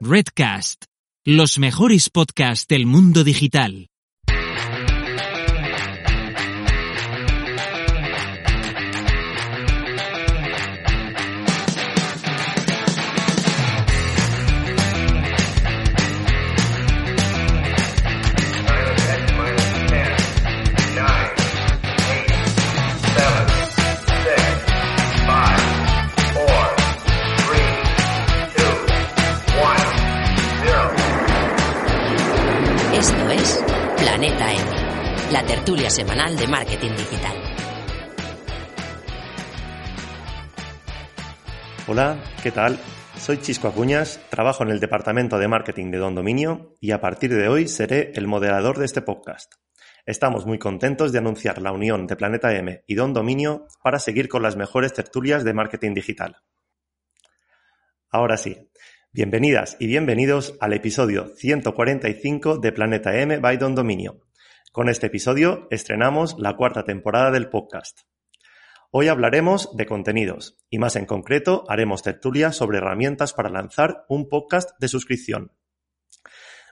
[0.00, 0.84] Redcast,
[1.24, 3.88] los mejores podcasts del mundo digital.
[35.66, 37.36] Semanal de marketing digital.
[41.88, 42.78] Hola, ¿qué tal?
[43.18, 47.34] Soy Chisco Acuñas, trabajo en el departamento de marketing de Don Dominio y a partir
[47.34, 49.54] de hoy seré el moderador de este podcast.
[50.06, 54.28] Estamos muy contentos de anunciar la unión de Planeta M y Don Dominio para seguir
[54.28, 56.36] con las mejores tertulias de marketing digital.
[58.08, 58.70] Ahora sí,
[59.10, 64.25] bienvenidas y bienvenidos al episodio 145 de Planeta M by Don Dominio.
[64.76, 68.00] Con este episodio estrenamos la cuarta temporada del podcast.
[68.90, 74.28] Hoy hablaremos de contenidos y más en concreto haremos tertulias sobre herramientas para lanzar un
[74.28, 75.52] podcast de suscripción.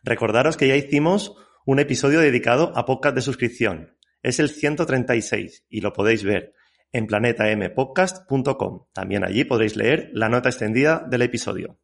[0.02, 3.96] Recordaros que ya hicimos un episodio dedicado a podcast de suscripción.
[4.22, 6.52] Es el 136 y lo podéis ver
[6.92, 8.84] en planetampodcast.com.
[8.92, 11.78] También allí podréis leer la nota extendida del episodio.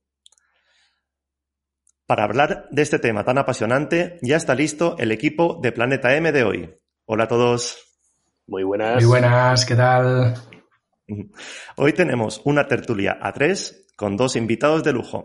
[2.10, 6.32] Para hablar de este tema tan apasionante, ya está listo el equipo de Planeta M
[6.32, 6.74] de hoy.
[7.04, 8.00] Hola a todos.
[8.48, 8.96] Muy buenas.
[8.96, 10.34] Muy buenas, ¿qué tal?
[11.76, 15.24] Hoy tenemos una tertulia a tres con dos invitados de lujo.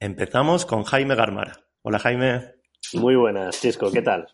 [0.00, 1.52] Empezamos con Jaime Garmara.
[1.82, 2.50] Hola Jaime.
[2.94, 4.26] Muy buenas, Chisco, ¿qué tal?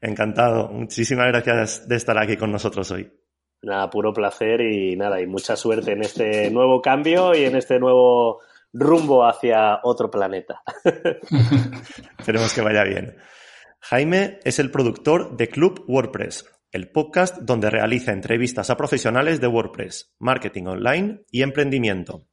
[0.00, 0.66] Encantado.
[0.70, 3.08] Muchísimas gracias de estar aquí con nosotros hoy.
[3.62, 7.78] Nada, puro placer y nada, y mucha suerte en este nuevo cambio y en este
[7.78, 8.40] nuevo
[8.72, 10.62] rumbo hacia otro planeta.
[12.18, 13.16] Esperemos que vaya bien.
[13.80, 19.48] Jaime es el productor de Club WordPress, el podcast donde realiza entrevistas a profesionales de
[19.48, 22.26] WordPress, marketing online y emprendimiento.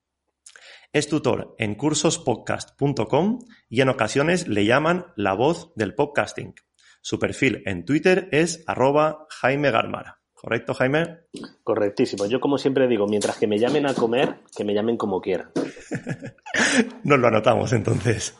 [0.93, 6.55] Es tutor en cursospodcast.com y en ocasiones le llaman la voz del podcasting.
[7.01, 10.16] Su perfil en Twitter es arroba Jaime Garmara.
[10.47, 11.25] ¿Correcto, Jaime?
[11.61, 12.25] Correctísimo.
[12.25, 15.51] Yo, como siempre digo, mientras que me llamen a comer, que me llamen como quieran.
[17.03, 18.33] Nos lo anotamos entonces.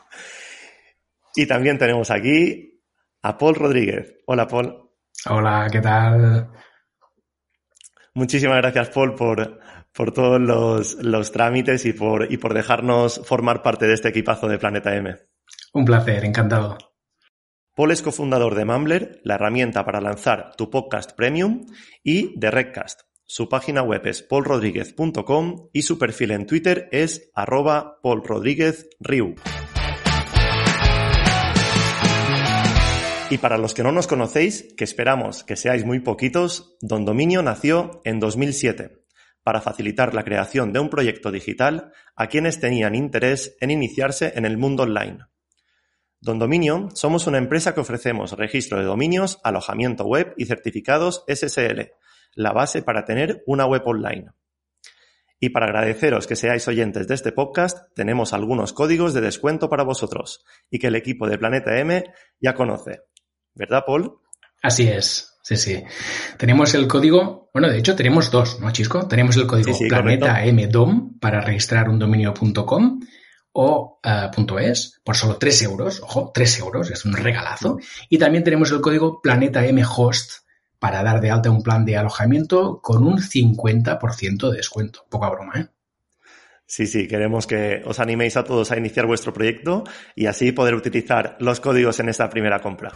[1.35, 2.81] Y también tenemos aquí
[3.23, 4.19] a Paul Rodríguez.
[4.25, 4.90] Hola, Paul.
[5.29, 6.50] Hola, ¿qué tal?
[8.13, 9.59] Muchísimas gracias, Paul, por,
[9.91, 14.47] por todos los, los trámites y por, y por dejarnos formar parte de este equipazo
[14.47, 15.13] de Planeta M.
[15.74, 16.78] Un placer, encantado.
[17.77, 21.67] Paul es cofundador de Mumbler, la herramienta para lanzar tu podcast premium,
[22.03, 23.01] y de Redcast.
[23.23, 29.35] Su página web es paulrodríguez.com y su perfil en Twitter es arroba paulrodríguezriu.
[33.29, 37.44] Y para los que no nos conocéis, que esperamos que seáis muy poquitos, Don Dominio
[37.44, 39.03] nació en 2007
[39.44, 44.45] para facilitar la creación de un proyecto digital a quienes tenían interés en iniciarse en
[44.45, 45.19] el mundo online.
[46.19, 51.91] Don Dominio somos una empresa que ofrecemos registro de dominios, alojamiento web y certificados SSL,
[52.33, 54.31] la base para tener una web online.
[55.39, 59.83] Y para agradeceros que seáis oyentes de este podcast, tenemos algunos códigos de descuento para
[59.83, 62.03] vosotros y que el equipo de Planeta M
[62.39, 63.01] ya conoce.
[63.53, 64.17] ¿Verdad, Paul?
[64.63, 65.83] Así es, sí, sí.
[66.39, 69.07] Tenemos el código, bueno, de hecho tenemos dos, ¿no, Chisco?
[69.07, 73.01] Tenemos el código Sí, sí, Planeta M DOM para registrar un dominio.com
[73.59, 77.79] o uh, .es por solo 3 euros, ojo, 3 euros, es un regalazo.
[78.07, 80.44] Y también tenemos el código Planeta M Host
[80.78, 85.06] para dar de alta un plan de alojamiento con un 50% de descuento.
[85.09, 85.68] Poca broma, ¿eh?
[86.68, 89.85] Sí, sí, queremos que os animéis a todos a iniciar vuestro proyecto
[90.16, 92.91] y así poder utilizar los códigos en esta primera compra.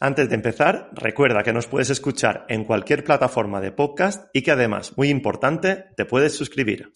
[0.00, 4.50] Antes de empezar, recuerda que nos puedes escuchar en cualquier plataforma de podcast y que
[4.50, 6.92] además, muy importante, te puedes suscribir.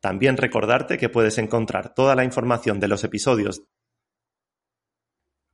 [0.00, 3.66] También recordarte que puedes encontrar toda la información de los episodios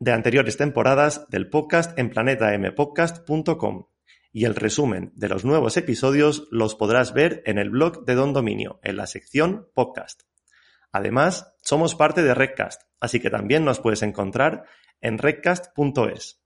[0.01, 3.87] de anteriores temporadas del podcast en planetampodcast.com
[4.33, 8.33] y el resumen de los nuevos episodios los podrás ver en el blog de Don
[8.33, 10.23] Dominio, en la sección podcast.
[10.91, 14.65] Además, somos parte de Redcast, así que también nos puedes encontrar
[15.01, 16.41] en redcast.es.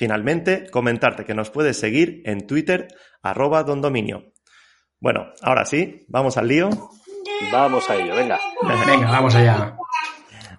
[0.00, 2.88] Finalmente, comentarte que nos puedes seguir en Twitter,
[3.22, 4.32] arroba dondominio.
[4.98, 6.70] Bueno, ahora sí, vamos al lío.
[7.52, 8.40] Vamos a ello, venga.
[8.86, 9.76] Venga, vamos allá.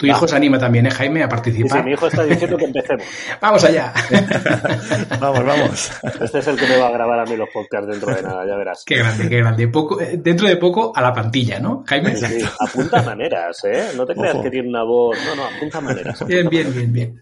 [0.02, 1.78] Tu hijo se anima también, ¿eh, Jaime, a participar?
[1.78, 3.06] Sí, mi hijo está diciendo que empecemos.
[3.40, 3.94] vamos allá.
[5.20, 5.92] vamos, vamos.
[6.20, 8.44] Este es el que me va a grabar a mí los podcasts dentro de nada,
[8.48, 8.84] ya verás.
[8.84, 9.68] Qué grande, qué grande.
[9.68, 12.16] Poco, eh, dentro de poco a la pantilla, ¿no, Jaime?
[12.16, 13.90] Sí, apunta maneras, ¿eh?
[13.96, 14.44] No te creas Ojo.
[14.44, 15.16] que tiene una voz.
[15.24, 16.26] No, no, apunta maneras.
[16.26, 17.22] Bien, bien, bien, bien.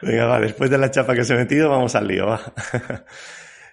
[0.00, 2.40] Venga, va, después de la chapa que os he metido, vamos al lío, va.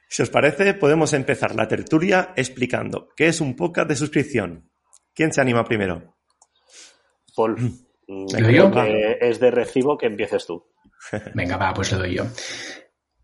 [0.10, 4.70] Si os parece, podemos empezar la tertulia explicando qué es un podcast de suscripción.
[5.14, 6.16] ¿Quién se anima primero?
[7.36, 7.58] Paul,
[8.14, 8.84] mm, ¿Lo creo yo?
[9.22, 10.66] es de recibo que empieces tú.
[11.34, 12.26] Venga, va, pues le doy yo.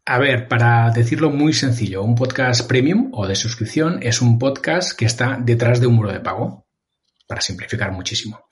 [0.05, 4.97] A ver, para decirlo muy sencillo, un podcast premium o de suscripción es un podcast
[4.97, 6.65] que está detrás de un muro de pago,
[7.27, 8.47] para simplificar muchísimo.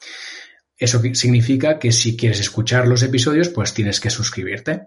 [0.78, 4.86] Eso significa que si quieres escuchar los episodios, pues tienes que suscribirte.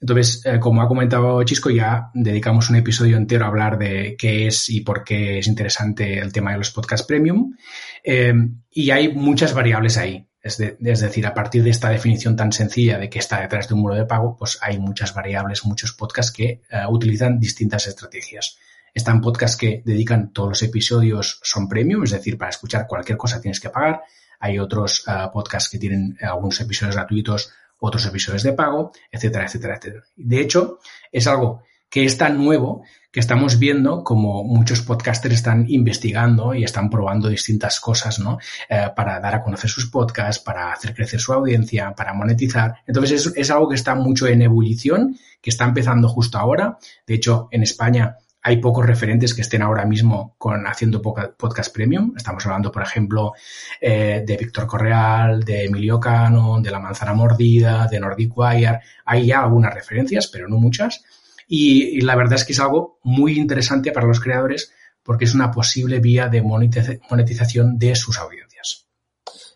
[0.00, 4.46] Entonces, eh, como ha comentado Chisco, ya dedicamos un episodio entero a hablar de qué
[4.46, 7.56] es y por qué es interesante el tema de los podcasts premium.
[8.04, 8.34] Eh,
[8.70, 10.28] y hay muchas variables ahí.
[10.44, 13.66] Es, de- es decir, a partir de esta definición tan sencilla de que está detrás
[13.66, 17.86] de un muro de pago, pues hay muchas variables, muchos podcasts que eh, utilizan distintas
[17.86, 18.58] estrategias.
[18.92, 23.40] Están podcasts que dedican todos los episodios son premium, es decir, para escuchar cualquier cosa
[23.40, 24.02] tienes que pagar.
[24.38, 29.76] Hay otros eh, podcasts que tienen algunos episodios gratuitos, otros episodios de pago, etcétera, etcétera,
[29.76, 30.04] etcétera.
[30.14, 30.78] De hecho,
[31.10, 31.62] es algo
[31.94, 32.82] que es tan nuevo
[33.12, 38.38] que estamos viendo como muchos podcasters están investigando y están probando distintas cosas, ¿no?
[38.68, 42.74] Eh, para dar a conocer sus podcasts, para hacer crecer su audiencia, para monetizar.
[42.84, 46.78] Entonces es, es algo que está mucho en ebullición, que está empezando justo ahora.
[47.06, 52.12] De hecho, en España hay pocos referentes que estén ahora mismo con haciendo podcast premium.
[52.16, 53.34] Estamos hablando, por ejemplo,
[53.80, 58.80] eh, de Víctor Correal, de Emilio Cano, de La Manzana Mordida, de Nordic Wire.
[59.04, 61.04] Hay ya algunas referencias, pero no muchas.
[61.48, 65.34] Y, y la verdad es que es algo muy interesante para los creadores porque es
[65.34, 68.88] una posible vía de monetiz- monetización de sus audiencias.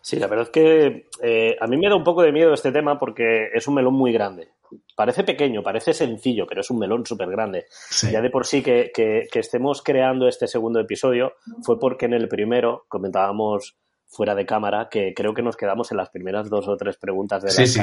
[0.01, 2.71] Sí, la verdad es que eh, a mí me da un poco de miedo este
[2.71, 4.49] tema porque es un melón muy grande.
[4.95, 7.65] Parece pequeño, parece sencillo, pero es un melón súper grande.
[7.69, 8.11] Sí.
[8.11, 11.33] Ya de por sí que, que- que estemos creando este segundo episodio
[11.63, 13.75] fue porque en el primero comentábamos
[14.07, 17.41] fuera de cámara que creo que nos quedamos en las primeras dos o tres preguntas
[17.43, 17.79] de la Sí, sí.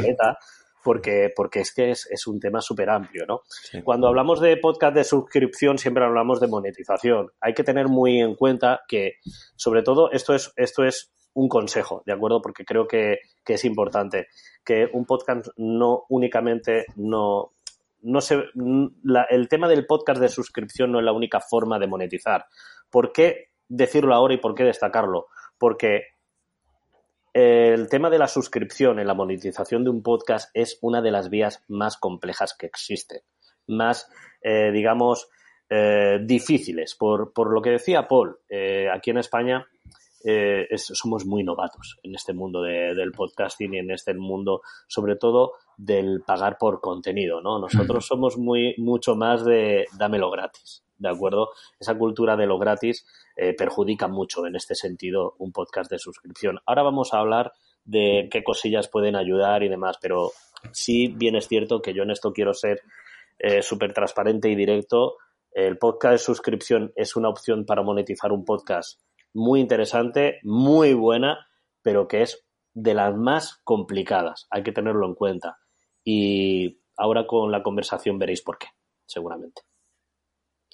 [0.82, 3.40] Porque, porque es que es, es un tema súper amplio, ¿no?
[3.48, 3.82] Sí.
[3.82, 7.30] Cuando hablamos de podcast de suscripción siempre hablamos de monetización.
[7.40, 9.14] Hay que tener muy en cuenta que,
[9.56, 12.40] sobre todo, esto es, esto es un consejo, ¿de acuerdo?
[12.40, 14.28] Porque creo que, que es importante
[14.64, 17.52] que un podcast no únicamente no,
[18.00, 18.44] no se,
[19.02, 22.46] la- el tema del podcast de suscripción no es la única forma de monetizar.
[22.90, 25.26] ¿Por qué decirlo ahora y por qué destacarlo?
[25.58, 26.04] Porque
[27.38, 31.28] el tema de la suscripción en la monetización de un podcast es una de las
[31.28, 33.20] vías más complejas que existen,
[33.66, 34.08] más,
[34.40, 35.28] eh, digamos,
[35.68, 36.94] eh, difíciles.
[36.94, 39.66] Por, por lo que decía Paul, eh, aquí en España
[40.24, 44.62] eh, es- somos muy novatos en este mundo de- del podcasting y en este mundo,
[44.88, 47.58] sobre todo, del pagar por contenido, ¿no?
[47.60, 51.50] Nosotros somos muy, mucho más de dámelo gratis, ¿de acuerdo?
[51.78, 53.06] Esa cultura de lo gratis
[53.36, 56.58] eh, perjudica mucho en este sentido un podcast de suscripción.
[56.64, 57.52] Ahora vamos a hablar
[57.84, 60.32] de qué cosillas pueden ayudar y demás, pero
[60.72, 62.80] sí bien es cierto que yo en esto quiero ser
[63.38, 65.16] eh, súper transparente y directo.
[65.52, 69.00] El podcast de suscripción es una opción para monetizar un podcast
[69.34, 71.46] muy interesante, muy buena,
[71.82, 74.46] pero que es de las más complicadas.
[74.50, 75.58] Hay que tenerlo en cuenta.
[76.02, 78.68] Y ahora con la conversación veréis por qué,
[79.04, 79.62] seguramente.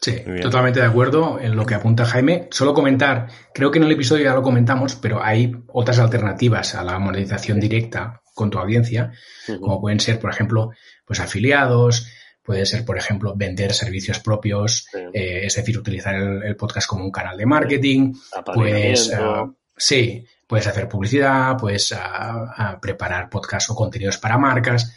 [0.02, 2.48] Sí, totalmente de acuerdo en lo que apunta Jaime.
[2.50, 6.82] Solo comentar, creo que en el episodio ya lo comentamos, pero hay otras alternativas a
[6.82, 9.12] la monetización directa con tu audiencia,
[9.60, 10.70] como pueden ser, por ejemplo,
[11.04, 12.08] pues afiliados,
[12.42, 17.04] puede ser, por ejemplo, vender servicios propios, eh, es decir, utilizar el, el podcast como
[17.04, 18.12] un canal de marketing,
[18.54, 19.34] pues, Apadrinamiento.
[19.34, 24.92] ah, sí, puedes hacer publicidad, puedes ah, ah, preparar podcasts o contenidos para marcas,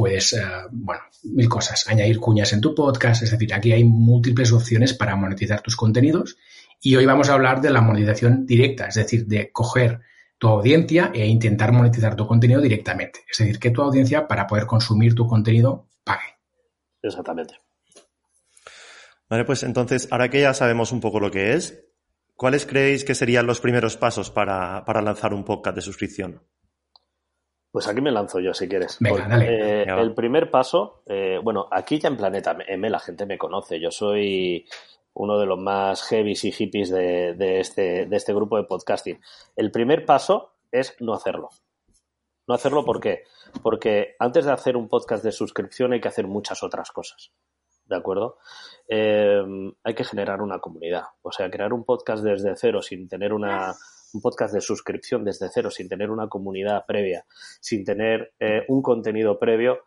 [0.00, 4.50] puedes, ah, bueno, mil cosas, añadir cuñas en tu podcast, es decir, aquí hay múltiples
[4.50, 6.38] opciones para monetizar tus contenidos
[6.80, 10.00] y hoy vamos a hablar de la monetización directa, es decir, de coger
[10.38, 14.64] tu audiencia e intentar monetizar tu contenido directamente, es decir, que tu audiencia para poder
[14.64, 16.38] consumir tu contenido pague.
[17.02, 17.56] Exactamente.
[19.28, 21.84] Vale, pues entonces, ahora que ya sabemos un poco lo que es,
[22.36, 26.40] ¿cuáles creéis que serían los primeros pasos para, para lanzar un podcast de suscripción?
[27.70, 28.96] Pues aquí me lanzo yo, si quieres.
[28.98, 29.82] Venga, dale.
[29.82, 33.78] Eh, el primer paso, eh, bueno, aquí ya en Planeta M la gente me conoce.
[33.78, 34.66] Yo soy
[35.14, 39.20] uno de los más heavies y hippies de, de este, de este grupo de podcasting.
[39.54, 41.50] El primer paso es no hacerlo.
[42.48, 43.22] No hacerlo, ¿por qué?
[43.62, 47.30] Porque antes de hacer un podcast de suscripción hay que hacer muchas otras cosas.
[47.84, 48.38] ¿De acuerdo?
[48.88, 49.42] Eh,
[49.84, 51.04] hay que generar una comunidad.
[51.22, 53.74] O sea, crear un podcast desde cero sin tener una,
[54.12, 57.24] un podcast de suscripción desde cero, sin tener una comunidad previa,
[57.60, 59.84] sin tener eh, un contenido previo,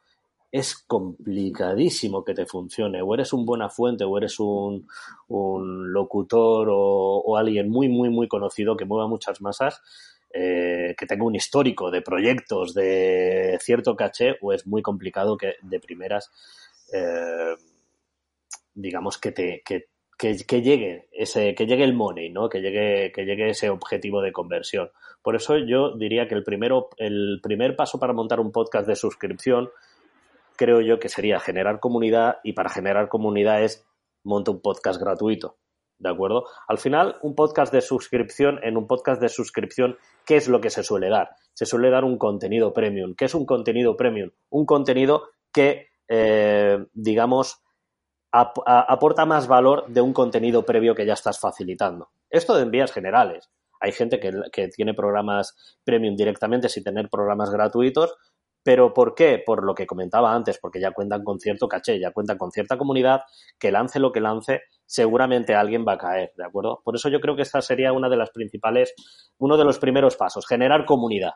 [0.53, 3.01] es complicadísimo que te funcione.
[3.01, 4.87] O eres un buena fuente, o eres un,
[5.27, 9.81] locutor o, alguien muy, muy, muy conocido que mueva muchas masas,
[10.31, 15.55] eh, que tenga un histórico de proyectos de cierto caché, o es muy complicado que
[15.63, 16.31] de primeras,
[16.93, 17.55] eh,
[18.75, 19.87] digamos, que te, que,
[20.47, 22.47] que, llegue ese, que llegue el money, ¿no?
[22.47, 24.89] Que llegue, que llegue ese objetivo de conversión.
[25.21, 28.95] Por eso yo diría que el primero, el primer paso para montar un podcast de
[28.95, 29.69] suscripción
[30.55, 33.85] creo yo que sería generar comunidad y para generar comunidad es
[34.23, 35.57] monta un podcast gratuito.
[35.97, 36.45] ¿De acuerdo?
[36.67, 40.69] Al final, un podcast de suscripción, en un podcast de suscripción, ¿qué es lo que
[40.69, 41.31] se suele dar?
[41.53, 43.13] Se suele dar un contenido premium.
[43.15, 44.31] ¿Qué es un contenido premium?
[44.49, 47.62] Un contenido que, eh, digamos,
[48.33, 52.09] aporta más valor de un contenido previo que ya estás facilitando.
[52.29, 53.49] Esto de envías generales.
[53.79, 58.15] Hay gente que, que tiene programas premium directamente sin tener programas gratuitos,
[58.63, 59.43] ¿Pero por qué?
[59.45, 62.77] Por lo que comentaba antes, porque ya cuentan con cierto caché, ya cuentan con cierta
[62.77, 63.21] comunidad,
[63.59, 66.81] que lance lo que lance, seguramente alguien va a caer, ¿de acuerdo?
[66.83, 68.93] Por eso yo creo que esta sería una de las principales,
[69.37, 71.33] uno de los primeros pasos, generar comunidad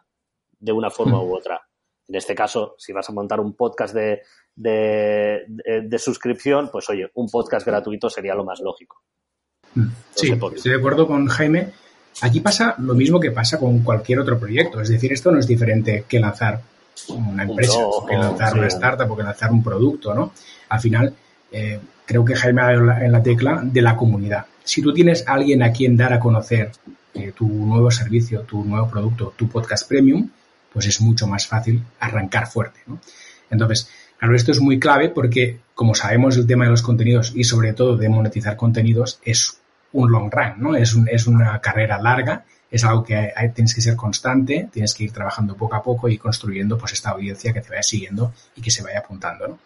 [0.59, 1.67] de una forma u otra.
[2.07, 4.21] En este caso, si vas a montar un podcast de,
[4.55, 9.03] de, suscripción, pues oye, un podcast gratuito sería lo más lógico.
[10.15, 11.71] sí, estoy de acuerdo con Jaime.
[12.21, 14.81] Aquí pasa lo mismo que pasa con cualquier otro proyecto.
[14.81, 16.61] Es decir, esto no es diferente que lanzar
[17.09, 20.31] una empresa, que lanzar una startup o que lanzar un producto, ¿no?
[20.69, 21.13] Al final,
[21.51, 24.45] eh, creo que Jaime ha dado en la tecla de la comunidad.
[24.63, 26.71] Si tú tienes a alguien a quien dar a conocer
[27.13, 30.29] eh, tu nuevo servicio, tu nuevo producto, tu podcast premium,
[30.71, 32.99] pues es mucho más fácil arrancar fuerte, ¿no?
[33.49, 37.43] Entonces, claro, esto es muy clave porque, como sabemos, el tema de los contenidos y
[37.43, 39.59] sobre todo de monetizar contenidos es
[39.93, 40.75] un long run, ¿no?
[40.75, 45.11] Es, es una carrera larga es algo que tienes que ser constante, tienes que ir
[45.11, 48.71] trabajando poco a poco y construyendo pues esta audiencia que te vaya siguiendo y que
[48.71, 49.47] se vaya apuntando.
[49.47, 49.59] ¿no?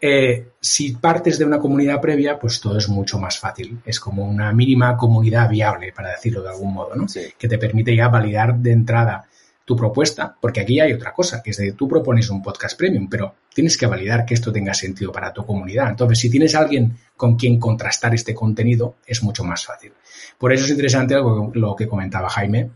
[0.00, 3.80] Eh, si partes de una comunidad previa, pues todo es mucho más fácil.
[3.84, 7.06] Es como una mínima comunidad viable, para decirlo de algún modo, ¿no?
[7.38, 9.26] que te permite ya validar de entrada
[9.64, 13.08] tu propuesta, porque aquí hay otra cosa, que es de tú propones un podcast premium,
[13.08, 15.90] pero tienes que validar que esto tenga sentido para tu comunidad.
[15.90, 19.92] Entonces, si tienes alguien con quien contrastar este contenido, es mucho más fácil.
[20.38, 22.70] Por eso es interesante lo que comentaba Jaime,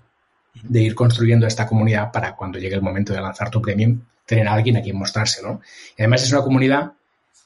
[0.63, 4.49] de ir construyendo esta comunidad para cuando llegue el momento de lanzar tu premium, tener
[4.49, 5.61] a alguien a quien mostrárselo.
[5.97, 6.93] Y además es una comunidad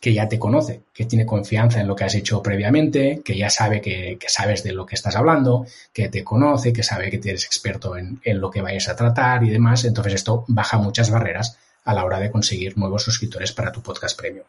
[0.00, 3.50] que ya te conoce, que tiene confianza en lo que has hecho previamente, que ya
[3.50, 7.45] sabe que, sabes de lo que estás hablando, que te conoce, que sabe que eres
[7.45, 9.85] experto en, en, lo que vayas a tratar y demás.
[9.85, 14.19] Entonces esto baja muchas barreras a la hora de conseguir nuevos suscriptores para tu podcast
[14.19, 14.47] premium.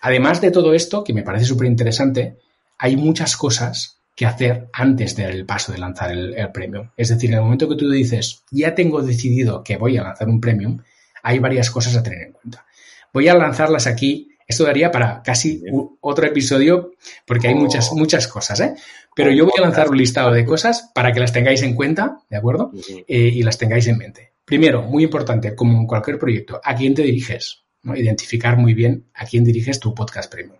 [0.00, 2.36] Además de todo esto, que me parece súper interesante,
[2.78, 6.90] hay muchas cosas que hacer antes del paso de lanzar el, el, premium.
[6.96, 10.28] Es decir, en el momento que tú dices, ya tengo decidido que voy a lanzar
[10.28, 10.78] un premium,
[11.24, 12.64] hay varias cosas a tener en cuenta.
[13.12, 15.62] Voy a lanzarlas aquí esto daría para casi
[16.00, 16.92] otro episodio
[17.26, 17.96] porque hay muchas, oh.
[17.96, 18.74] muchas cosas, ¿eh?
[19.14, 22.18] Pero yo voy a lanzar un listado de cosas para que las tengáis en cuenta,
[22.28, 22.72] ¿de acuerdo?
[23.06, 24.32] Eh, y las tengáis en mente.
[24.44, 27.64] Primero, muy importante, como en cualquier proyecto, ¿a quién te diriges?
[27.82, 30.58] Identificar muy bien a quién diriges tu podcast premium.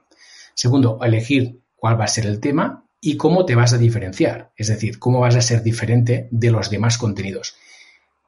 [0.55, 4.53] Segundo, elegir cuál va a ser el tema y cómo te vas a diferenciar.
[4.57, 7.57] Es decir, cómo vas a ser diferente de los demás contenidos.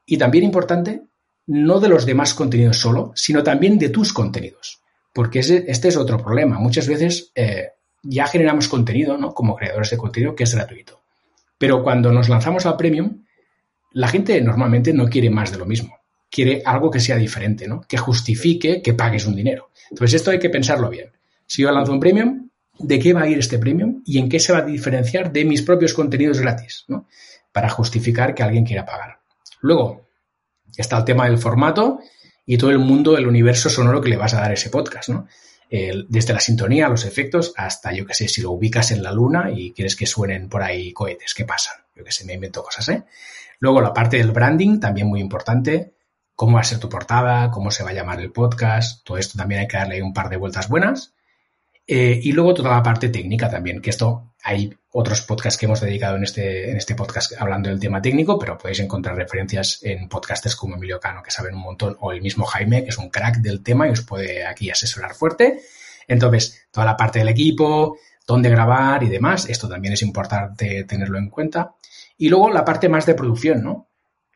[0.04, 1.02] Y también importante,
[1.46, 4.82] no de los demás contenidos solo, sino también de tus contenidos.
[5.16, 6.58] Porque este es otro problema.
[6.58, 7.70] Muchas veces eh,
[8.02, 9.32] ya generamos contenido, ¿no?
[9.32, 11.00] Como creadores de contenido que es gratuito.
[11.56, 13.24] Pero cuando nos lanzamos al premium,
[13.92, 15.96] la gente normalmente no quiere más de lo mismo.
[16.30, 17.80] Quiere algo que sea diferente, ¿no?
[17.88, 19.70] Que justifique que pagues un dinero.
[19.90, 21.10] Entonces esto hay que pensarlo bien.
[21.46, 24.02] Si yo lanzo un premium, ¿de qué va a ir este premium?
[24.04, 26.84] ¿Y en qué se va a diferenciar de mis propios contenidos gratis?
[26.88, 27.06] ¿no?
[27.52, 29.18] Para justificar que alguien quiera pagar.
[29.62, 30.10] Luego,
[30.76, 32.00] está el tema del formato
[32.46, 35.26] y todo el mundo, el universo sonoro que le vas a dar ese podcast, ¿no?
[35.68, 39.50] desde la sintonía, los efectos, hasta, yo qué sé, si lo ubicas en la luna
[39.50, 41.74] y quieres que suenen por ahí cohetes, ¿qué pasan?
[41.94, 43.02] Yo qué sé, me invento cosas, ¿eh?
[43.58, 45.94] Luego la parte del branding, también muy importante,
[46.36, 49.36] cómo va a ser tu portada, cómo se va a llamar el podcast, todo esto
[49.36, 51.14] también hay que darle un par de vueltas buenas.
[51.86, 55.80] Eh, y luego toda la parte técnica también, que esto hay otros podcasts que hemos
[55.80, 60.08] dedicado en este, en este podcast hablando del tema técnico, pero podéis encontrar referencias en
[60.08, 63.10] podcasters como Emilio Cano, que saben un montón, o el mismo Jaime, que es un
[63.10, 65.60] crack del tema y os puede aquí asesorar fuerte.
[66.08, 71.18] Entonces, toda la parte del equipo, dónde grabar y demás, esto también es importante tenerlo
[71.18, 71.74] en cuenta.
[72.18, 73.88] Y luego la parte más de producción, ¿no?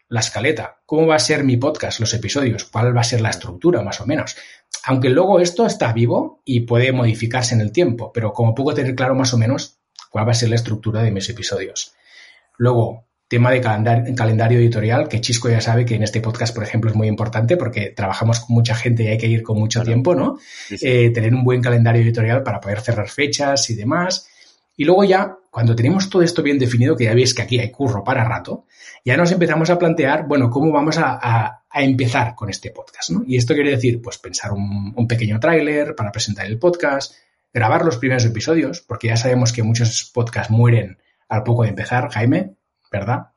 [0.08, 3.30] La escaleta, cómo va a ser mi podcast, los episodios, cuál va a ser la
[3.30, 4.36] estructura, más o menos
[4.84, 8.94] aunque luego esto está vivo y puede modificarse en el tiempo, pero como puedo tener
[8.94, 9.78] claro más o menos
[10.10, 11.94] cuál va a ser la estructura de mis episodios.
[12.56, 16.90] Luego, tema de calendario, editorial, que Chisco ya sabe que en este podcast, por ejemplo,
[16.90, 20.14] es muy importante porque trabajamos con mucha gente y hay que ir con mucho tiempo,
[20.14, 20.38] ¿no?
[20.68, 24.28] Eh, tener un buen calendario editorial para poder cerrar fechas y demás.
[24.76, 27.70] Y luego ya, cuando tenemos todo esto bien definido, que ya veis que aquí hay
[27.70, 28.66] curro para rato,
[29.04, 33.22] ya nos empezamos a plantear, bueno, cómo vamos a, empezar con este podcast, ¿no?
[33.26, 37.14] Y esto quiere decir, pues, pensar un, un pequeño tráiler para presentar el podcast,
[37.52, 42.10] grabar los primeros episodios, porque ya sabemos que muchos podcasts mueren al poco de empezar,
[42.10, 42.54] Jaime,
[42.90, 43.28] ¿verdad?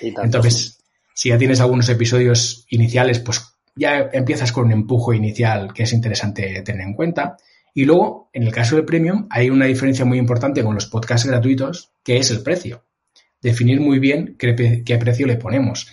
[0.00, 0.78] Entonces,
[1.14, 3.42] si ya tienes algunos episodios iniciales, pues
[3.74, 7.36] ya empiezas con un empujo inicial que es interesante tener en cuenta.
[7.76, 11.28] Y luego, en el caso del premium, hay una diferencia muy importante con los podcasts
[11.28, 12.86] gratuitos, que es el precio.
[13.42, 15.86] Definir muy bien qué, qué precio le ponemos.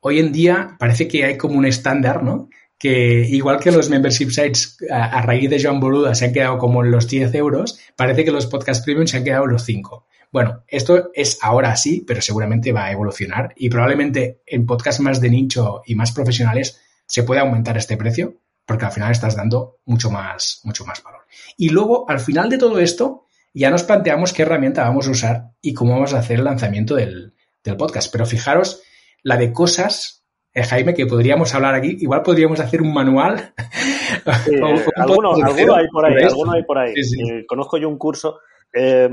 [0.00, 2.50] Hoy en día parece que hay como un estándar, ¿no?
[2.78, 6.84] que igual que los membership sites a, raíz de Joan Boluda se han quedado como
[6.84, 10.06] en los 10 euros, parece que los podcast premium se han quedado en los 5.
[10.30, 15.22] Bueno, esto es ahora así, pero seguramente va a evolucionar y probablemente en podcasts más
[15.22, 18.34] de nicho y más profesionales se puede aumentar este precio
[18.66, 21.22] porque al final estás dando mucho más, mucho más valor.
[21.56, 25.50] Y luego, al final de todo esto, ya nos planteamos qué herramienta vamos a usar
[25.60, 28.10] y cómo vamos a hacer el lanzamiento del, del podcast.
[28.12, 28.82] Pero fijaros
[29.22, 30.16] la de cosas
[30.56, 31.98] eh, Jaime, que podríamos hablar aquí.
[32.00, 33.52] Igual podríamos hacer un manual.
[34.96, 35.34] alguno,
[35.76, 36.94] hay por ahí, alguno hay por ahí.
[36.94, 38.38] Eh, conozco yo un curso.
[38.72, 39.10] Eh,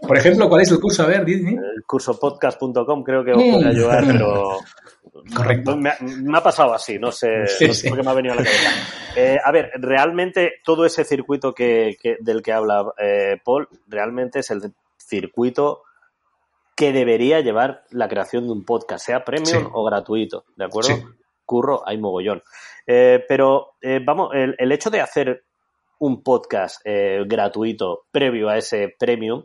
[0.00, 1.02] por ejemplo, ¿cuál es el curso?
[1.02, 1.50] A ver, dime.
[1.50, 4.60] El curso podcast.com creo que os puede ayudar, pero.
[5.34, 5.76] Correcto.
[5.76, 7.28] Me ha, pasado así, no sé,
[7.66, 9.40] no sé por qué me ha venido a la cabeza.
[9.44, 12.92] a ver, realmente todo ese circuito que, del que habla
[13.44, 15.82] Paul, realmente es el circuito
[16.74, 20.90] que debería llevar la creación de un podcast, sea premium o gratuito, ¿de acuerdo?
[21.44, 22.42] Curro, hay mogollón.
[22.86, 25.44] Eh, pero eh, vamos, el, hecho de hacer
[25.98, 29.44] un podcast eh, gratuito previo a ese premium,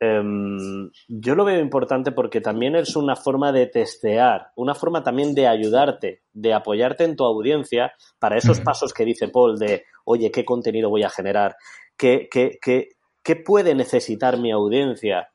[0.00, 5.34] em, yo lo veo importante porque también es una forma de testear, una forma también
[5.34, 10.30] de ayudarte, de apoyarte en tu audiencia para esos pasos que dice Paul de, oye,
[10.30, 11.56] ¿qué contenido voy a generar?
[11.96, 12.88] ¿Qué, qué, qué,
[13.22, 15.28] qué puede necesitar mi audiencia?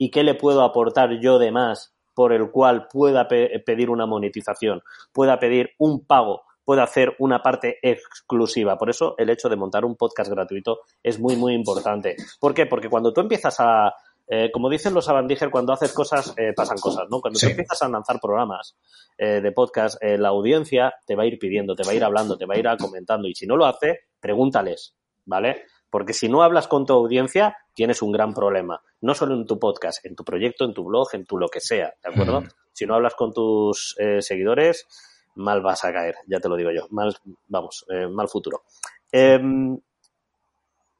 [0.00, 4.82] y qué le puedo aportar yo de más por el cual pueda pedir una monetización,
[5.12, 8.78] pueda pedir un pago, pueda hacer una parte exclusiva.
[8.78, 12.14] Por eso el hecho de montar un podcast gratuito es muy, muy importante.
[12.38, 12.66] ¿Por qué?
[12.66, 13.92] Porque cuando tú empiezas a,
[14.28, 17.20] eh, como dicen los Abandiger, cuando haces cosas, eh, pasan cosas, ¿no?
[17.20, 18.76] Cuando tú empiezas a lanzar programas
[19.18, 22.38] eh, de podcast, la audiencia te va a ir pidiendo, te va a ir hablando,
[22.38, 23.26] te va a ir comentando.
[23.26, 25.64] Y si no lo hace, pregúntales, ¿vale?
[25.90, 28.80] Porque si no hablas con tu audiencia, tienes un gran problema.
[29.00, 31.58] No solo en tu podcast, en tu proyecto, en tu blog, en tu lo que
[31.58, 32.44] sea, ¿de acuerdo?
[32.72, 34.86] Si no hablas con tus seguidores,
[35.34, 36.86] mal vas a caer, ya te lo digo yo.
[36.90, 37.14] Mal,
[37.48, 38.62] vamos, eh, mal futuro.
[39.12, 39.78] Em,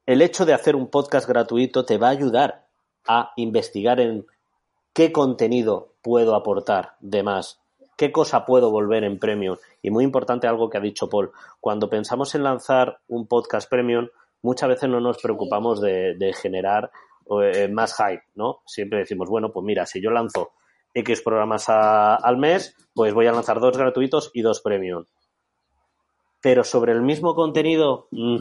[0.05, 2.67] el hecho de hacer un podcast gratuito te va a ayudar
[3.07, 4.25] a investigar en
[4.93, 7.61] qué contenido puedo aportar de más,
[7.97, 9.57] qué cosa puedo volver en premium.
[9.81, 14.07] Y muy importante algo que ha dicho Paul, cuando pensamos en lanzar un podcast premium,
[14.41, 16.91] muchas veces no nos preocupamos de, generar
[17.41, 18.61] eh, más hype, ¿no?
[18.65, 20.51] Siempre decimos, bueno, pues mira, si yo lanzo
[20.93, 25.05] X programas al mes, pues voy a lanzar dos gratuitos y dos premium.
[26.41, 28.37] Pero sobre el mismo contenido, mm,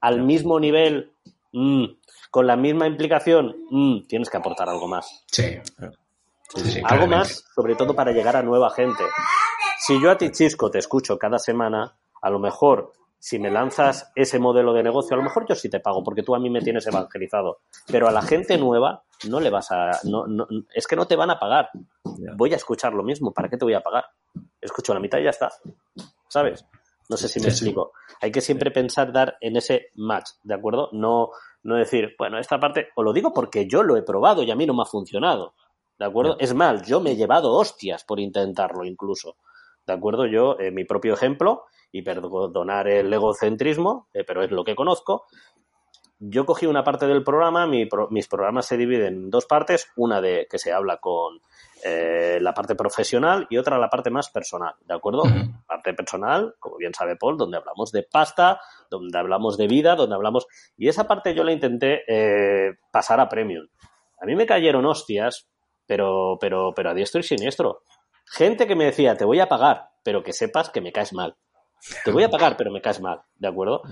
[0.00, 1.12] al mismo nivel,
[1.52, 1.84] mm,
[2.30, 5.24] con la misma implicación, mm, tienes que aportar algo más.
[5.26, 5.58] Sí.
[6.84, 9.04] algo más, sobre todo para llegar a nueva gente.
[9.80, 14.12] Si yo a ti, Chisco, te escucho cada semana, a lo mejor si me lanzas
[14.14, 16.50] ese modelo de negocio, a lo mejor yo sí te pago porque tú a mí
[16.50, 20.86] me tienes evangelizado, pero a la gente nueva no le vas a, no, no, es
[20.86, 21.70] que no te van a pagar.
[22.36, 24.04] Voy a escuchar lo mismo, ¿para qué te voy a pagar?
[24.60, 25.50] Escucho la mitad y ya está,
[26.28, 26.64] ¿sabes?
[27.08, 27.92] No sé si me explico.
[28.20, 30.90] Hay que siempre pensar dar en ese match, ¿de acuerdo?
[30.92, 31.30] No,
[31.62, 34.56] no decir, bueno, esta parte, o lo digo porque yo lo he probado y a
[34.56, 35.54] mí no me ha funcionado,
[35.98, 36.36] ¿de acuerdo?
[36.38, 39.36] Es mal, yo me he llevado hostias por intentarlo incluso,
[39.86, 40.26] ¿de acuerdo?
[40.26, 45.26] Yo, en mi propio ejemplo, y perdonar el egocentrismo, eh, pero es lo que conozco.
[46.20, 50.48] Yo cogí una parte del programa, mis programas se dividen en dos partes, una de
[50.50, 51.40] que se habla con
[51.84, 55.22] eh, la parte profesional y otra la parte más personal, ¿de acuerdo?
[55.64, 60.16] Parte personal, como bien sabe Paul, donde hablamos de pasta, donde hablamos de vida, donde
[60.16, 60.48] hablamos...
[60.76, 63.68] Y esa parte yo la intenté eh, pasar a premium.
[64.20, 65.48] A mí me cayeron hostias,
[65.86, 67.82] pero, pero, pero a diestro y siniestro.
[68.24, 71.36] Gente que me decía, te voy a pagar, pero que sepas que me caes mal.
[72.04, 73.82] Te voy a pagar, pero me caes mal, ¿de acuerdo?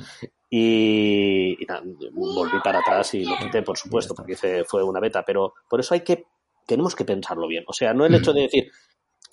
[0.51, 1.57] Y,
[2.12, 5.94] volví para atrás y lo quité, por supuesto, porque fue una beta, pero por eso
[5.94, 6.27] hay que,
[6.66, 7.64] tenemos que pensarlo bien.
[7.66, 8.70] O sea, no el hecho de decir,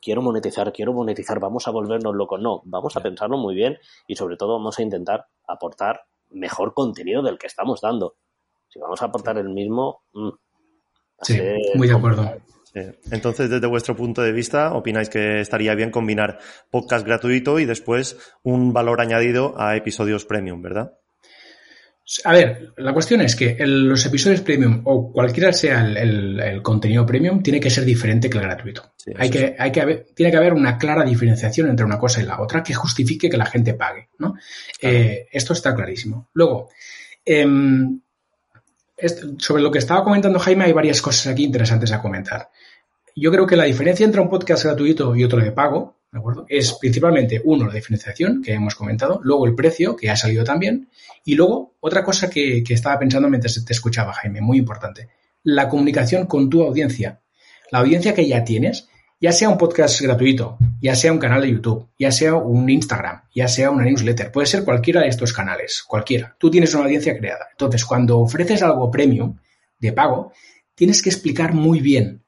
[0.02, 2.42] quiero monetizar, quiero monetizar, vamos a volvernos locos.
[2.42, 7.22] No, vamos a pensarlo muy bien y sobre todo vamos a intentar aportar mejor contenido
[7.22, 8.16] del que estamos dando.
[8.68, 10.04] Si vamos a aportar el mismo...
[10.14, 10.30] Mm,
[11.22, 11.40] sí,
[11.76, 12.24] muy de acuerdo.
[12.74, 16.40] Entonces, desde vuestro punto de vista, ¿opináis que estaría bien combinar
[16.72, 20.94] podcast gratuito y después un valor añadido a episodios premium, verdad?
[22.26, 27.42] A ver, la cuestión es que los episodios premium o cualquiera sea el, contenido premium
[27.42, 28.94] tiene que ser diferente que el gratuito.
[29.16, 32.42] hay que, hay que tiene que haber una clara diferenciación entre una cosa y la
[32.42, 34.10] otra que justifique que la gente pague.
[34.20, 34.36] ¿no?
[34.82, 36.30] Eh, esto está clarísimo.
[36.34, 36.70] Luego,
[37.24, 38.02] em,
[39.38, 42.50] sobre lo que estaba comentando Jaime, hay varias cosas aquí interesantes a comentar.
[43.16, 46.46] Yo creo que la diferencia entre un podcast gratuito y otro de pago, ¿de acuerdo?
[46.50, 50.90] Es principalmente, uno, la diferenciación que hemos comentado, luego el precio, que ha salido también,
[51.24, 55.10] y luego otra cosa que, que estaba pensando mientras te escuchaba, Jaime, muy importante,
[55.44, 57.22] la comunicación con tu audiencia.
[57.72, 58.90] La audiencia que ya tienes,
[59.22, 63.22] ya sea un podcast gratuito, ya sea un canal de YouTube, ya sea un Instagram,
[63.34, 66.36] ya sea una newsletter, puede ser cualquiera de estos canales, cualquiera.
[66.40, 67.48] Tú tienes una audiencia creada.
[67.52, 69.38] Entonces, cuando ofreces algo premium
[69.78, 70.34] de pago,
[70.74, 72.23] tienes que explicar muy bien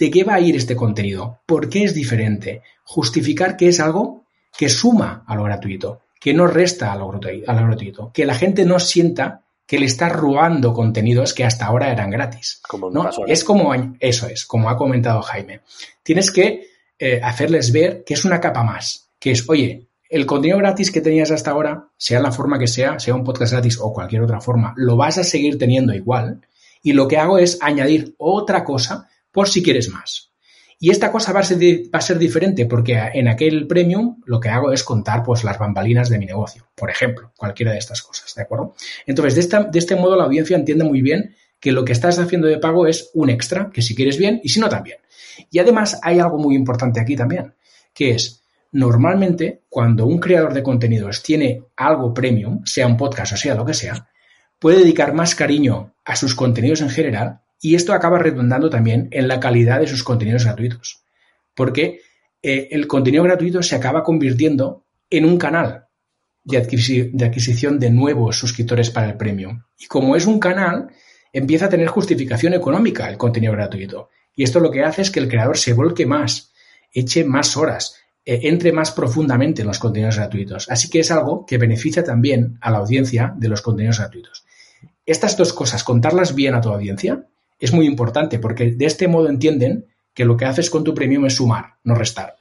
[0.00, 4.24] de qué va a ir este contenido, por qué es diferente, justificar que es algo
[4.56, 8.80] que suma a lo gratuito, que no resta a lo gratuito, que la gente no
[8.80, 12.62] sienta que le está robando contenidos que hasta ahora eran gratis.
[12.66, 13.10] Como ¿no?
[13.26, 15.60] Es como, eso es, como ha comentado Jaime.
[16.02, 16.66] Tienes que
[16.98, 21.02] eh, hacerles ver que es una capa más, que es, oye, el contenido gratis que
[21.02, 24.40] tenías hasta ahora, sea la forma que sea, sea un podcast gratis o cualquier otra
[24.40, 26.40] forma, lo vas a seguir teniendo igual.
[26.82, 30.30] Y lo que hago es añadir otra cosa por si quieres más.
[30.82, 34.40] Y esta cosa va a, ser, va a ser diferente porque en aquel premium lo
[34.40, 38.00] que hago es contar pues las bambalinas de mi negocio, por ejemplo, cualquiera de estas
[38.00, 38.74] cosas, ¿de acuerdo?
[39.06, 42.46] Entonces, de, de este modo la audiencia entiende muy bien que lo que estás haciendo
[42.46, 44.96] de pago es un extra, que si quieres bien y si no también.
[45.50, 47.54] Y además hay algo muy importante aquí también,
[47.92, 53.36] que es normalmente cuando un creador de contenidos tiene algo premium, sea un podcast o
[53.36, 54.08] sea lo que sea,
[54.58, 59.28] puede dedicar más cariño a sus contenidos en general y esto acaba redundando también en
[59.28, 61.02] la calidad de sus contenidos gratuitos,
[61.54, 62.00] porque
[62.42, 65.86] eh, el contenido gratuito se acaba convirtiendo en un canal
[66.44, 69.62] de, adquisición de nuevos suscriptores para el premium.
[69.78, 70.88] Y como es un canal,
[71.32, 74.08] empieza a tener justificación económica el contenido gratuito.
[74.34, 76.52] Y esto lo que hace es que el creador se volque más,
[76.92, 80.70] eche más horas, eh, entre más profundamente en los contenidos gratuitos.
[80.70, 84.44] Así que es algo que beneficia también a la audiencia de los contenidos gratuitos.
[85.04, 87.26] Estas dos cosas, contarlas bien a tu audiencia,
[87.60, 91.26] es muy importante porque de este modo entienden que lo que haces con tu premium
[91.26, 92.36] es sumar, no restar.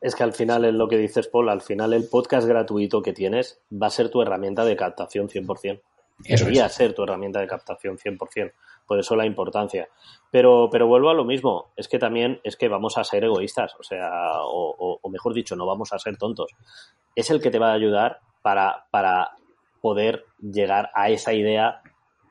[0.00, 3.12] Es que al final es lo que dices, Paul, al final el podcast gratuito que
[3.12, 5.80] tienes va a ser tu herramienta de captación 100%.
[6.24, 8.52] Eso Debería ser tu herramienta de captación 100%.
[8.86, 9.88] Por eso la importancia.
[10.30, 11.72] Pero, pero vuelvo a lo mismo.
[11.76, 13.74] Es que también es que vamos a ser egoístas.
[13.78, 14.10] O sea,
[14.42, 16.52] o, o mejor dicho, no vamos a ser tontos.
[17.14, 19.32] Es el que te va a ayudar para, para
[19.80, 21.82] poder llegar a esa idea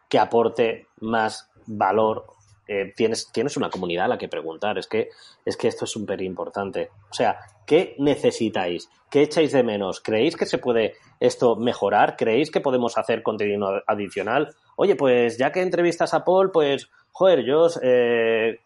[0.09, 2.25] que aporte más valor,
[2.67, 4.77] eh, tienes, tienes una comunidad a la que preguntar.
[4.77, 5.09] Es que,
[5.45, 6.91] es que esto es súper importante.
[7.09, 8.89] O sea, ¿qué necesitáis?
[9.09, 10.01] ¿Qué echáis de menos?
[10.01, 12.17] ¿Creéis que se puede esto mejorar?
[12.17, 14.53] ¿Creéis que podemos hacer contenido adicional?
[14.75, 18.59] Oye, pues ya que entrevistas a Paul, pues, joder, yo eh,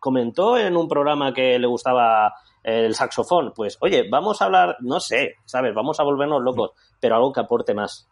[0.00, 3.52] comentó en un programa que le gustaba el saxofón.
[3.54, 5.74] Pues, oye, vamos a hablar, no sé, ¿sabes?
[5.74, 8.08] Vamos a volvernos locos, pero algo que aporte más.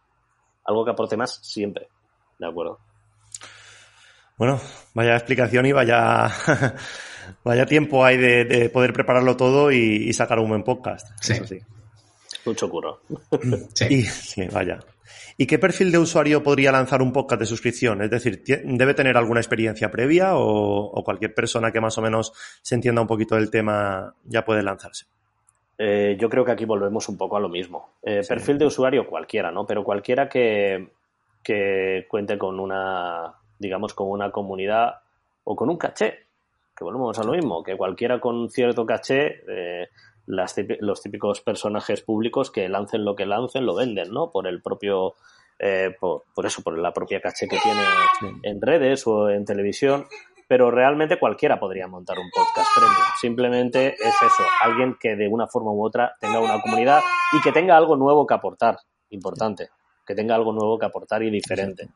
[0.63, 1.89] Algo que aporte más siempre.
[2.39, 2.79] ¿De acuerdo?
[4.37, 4.61] Bueno,
[4.93, 6.29] vaya explicación y vaya,
[7.43, 11.07] vaya tiempo hay de, poder prepararlo todo y, sacar un buen podcast.
[11.19, 11.33] Sí.
[11.45, 11.59] sí.
[12.45, 13.01] Mucho curro.
[13.73, 14.03] Sí.
[14.03, 14.79] sí, vaya.
[15.37, 18.01] ¿Y qué perfil de usuario podría lanzar un podcast de suscripción?
[18.01, 22.75] Es decir, ¿debe tener alguna experiencia previa o, cualquier persona que más o menos se
[22.75, 25.05] entienda un poquito del tema ya puede lanzarse?
[25.79, 27.97] Eh, yo creo que aquí volvemos un poco a lo mismo.
[28.03, 29.65] Eh, perfil de usuario cualquiera, ¿no?
[29.65, 30.89] Pero cualquiera que,
[31.43, 35.01] que cuente con una digamos, con una comunidad
[35.43, 36.27] o con un caché,
[36.75, 39.87] que volvemos a lo mismo, que cualquiera con cierto caché, eh,
[40.27, 44.29] los típicos personajes públicos que lancen lo que lancen, lo venden, ¿no?
[44.29, 45.15] Por el propio,
[45.57, 47.81] eh, por, eso, por la propia caché que tiene
[48.43, 50.05] en redes o en televisión,
[50.47, 53.01] pero realmente cualquiera podría montar un podcast premium.
[53.19, 57.01] Simplemente es eso, alguien que de una forma u otra tenga una comunidad
[57.33, 58.77] y que tenga algo nuevo que aportar,
[59.09, 59.69] importante,
[60.05, 61.87] que tenga algo nuevo que aportar y diferente.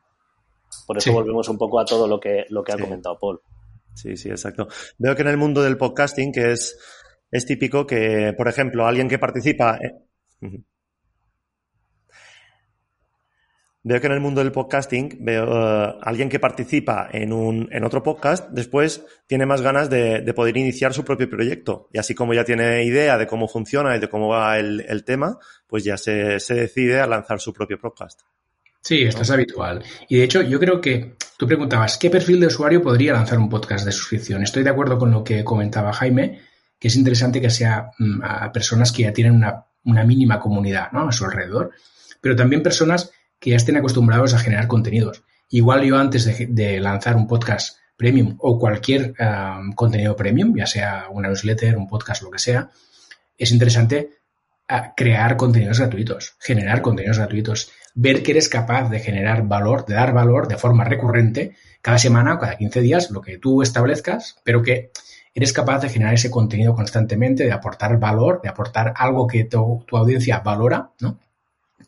[0.86, 3.40] Por eso volvemos un poco a todo lo que, lo que ha comentado Paul.
[3.94, 4.68] Sí, sí, exacto.
[4.98, 6.78] Veo que en el mundo del podcasting, que es,
[7.30, 9.78] es típico que, por ejemplo, alguien que participa.
[13.84, 17.82] Veo que en el mundo del podcasting, veo uh, alguien que participa en, un, en
[17.82, 21.88] otro podcast, después tiene más ganas de, poder iniciar su propio proyecto.
[21.92, 25.04] Y así como ya tiene idea de cómo funciona y de cómo va el, el
[25.04, 28.20] tema, pues ya se, se decide a lanzar su propio podcast.
[28.82, 29.84] Sí, esto es habitual.
[30.08, 33.48] Y de hecho, yo creo que tú preguntabas, ¿qué perfil de usuario podría lanzar un
[33.48, 34.42] podcast de suscripción?
[34.42, 36.40] Estoy de acuerdo con lo que comentaba Jaime,
[36.80, 39.34] que es interesante que sea mm, a personas que ya tienen
[39.84, 41.08] una, mínima comunidad ¿no?
[41.08, 41.70] a su alrededor,
[42.20, 45.22] pero también personas que ya estén acostumbrados a generar contenidos.
[45.48, 49.14] Igual yo antes de, lanzar un podcast premium o cualquier
[49.76, 52.70] contenido premium, ya sea una newsletter, un podcast, lo que sea,
[53.38, 54.18] es interesante
[54.68, 59.94] ah, crear contenidos gratuitos, generar contenidos gratuitos, ver que eres capaz de generar valor, de
[59.94, 64.36] dar valor de forma recurrente cada semana o cada 15 días, lo que tú establezcas,
[64.44, 64.90] pero que
[65.34, 69.84] eres capaz de generar ese contenido constantemente, de aportar valor, de aportar algo que tu,
[69.92, 71.18] audiencia valora, ¿no?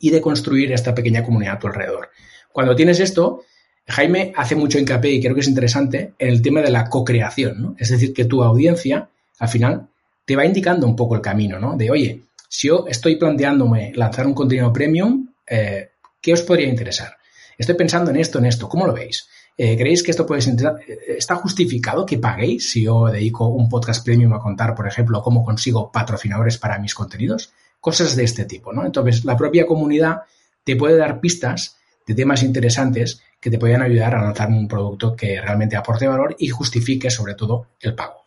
[0.00, 2.10] Y de construir esta pequeña comunidad a tu alrededor.
[2.52, 3.42] Cuando tienes esto,
[3.86, 7.60] Jaime hace mucho hincapié y creo que es interesante en el tema de la co-creación,
[7.60, 7.76] ¿no?
[7.78, 9.88] Es decir, que tu audiencia, al final,
[10.24, 11.76] te va indicando un poco el camino, ¿no?
[11.76, 15.90] De, oye, si yo estoy planteándome lanzar un contenido premium, eh,
[16.24, 17.18] ¿qué os podría interesar?
[17.58, 19.28] Estoy pensando en esto, en esto, ¿cómo lo veis?
[19.58, 20.54] Eh, ¿Creéis que esto puede ser
[20.88, 25.22] eh, ¿Está justificado que paguéis si yo dedico un podcast premium a contar, por ejemplo,
[25.22, 27.52] cómo consigo patrocinadores para mis contenidos?
[27.78, 28.86] Cosas de este tipo, ¿no?
[28.86, 30.22] Entonces, la propia comunidad
[30.64, 35.14] te puede dar pistas de temas interesantes que te puedan ayudar a lanzar un producto
[35.14, 38.24] que realmente aporte valor y justifique sobre todo el pago.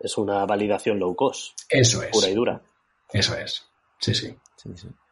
[0.00, 1.58] Es una validación low cost.
[1.68, 2.10] Eso es.
[2.10, 2.62] Pura y dura.
[3.12, 3.64] Eso es.
[3.98, 4.34] Sí, sí.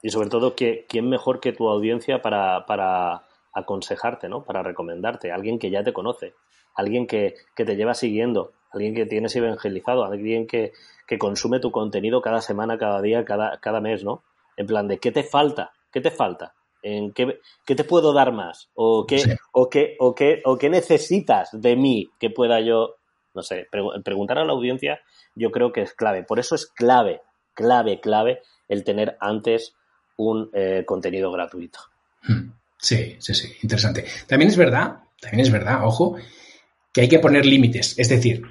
[0.07, 4.45] Y sobre todo, ¿quién mejor que tu audiencia para, para aconsejarte, ¿no?
[4.45, 5.33] Para recomendarte?
[5.33, 6.35] Alguien que ya te conoce,
[6.77, 10.71] alguien que, que te lleva siguiendo, alguien que tienes evangelizado, alguien que,
[11.09, 14.23] que, consume tu contenido cada semana, cada día, cada, cada mes, ¿no?
[14.57, 15.73] En plan de, ¿qué te falta?
[15.90, 16.55] ¿Qué te falta?
[16.83, 21.49] en qué, te puedo dar más o qué, o, qué, o, qué, o qué necesitas
[21.53, 22.95] de mí que pueda yo,
[23.35, 23.66] no sé,
[24.05, 25.01] preguntar a la audiencia
[25.35, 26.23] yo creo que es clave.
[26.23, 27.23] Por eso es clave,
[27.55, 29.75] clave, clave el tener antes
[30.16, 31.81] un eh, contenido gratuito.
[32.22, 32.50] Hmm.
[32.79, 34.05] Sí, sí, sí, interesante.
[34.26, 36.16] También es verdad, también es verdad, ojo,
[36.92, 37.98] que hay que poner límites.
[37.98, 38.42] Es decir,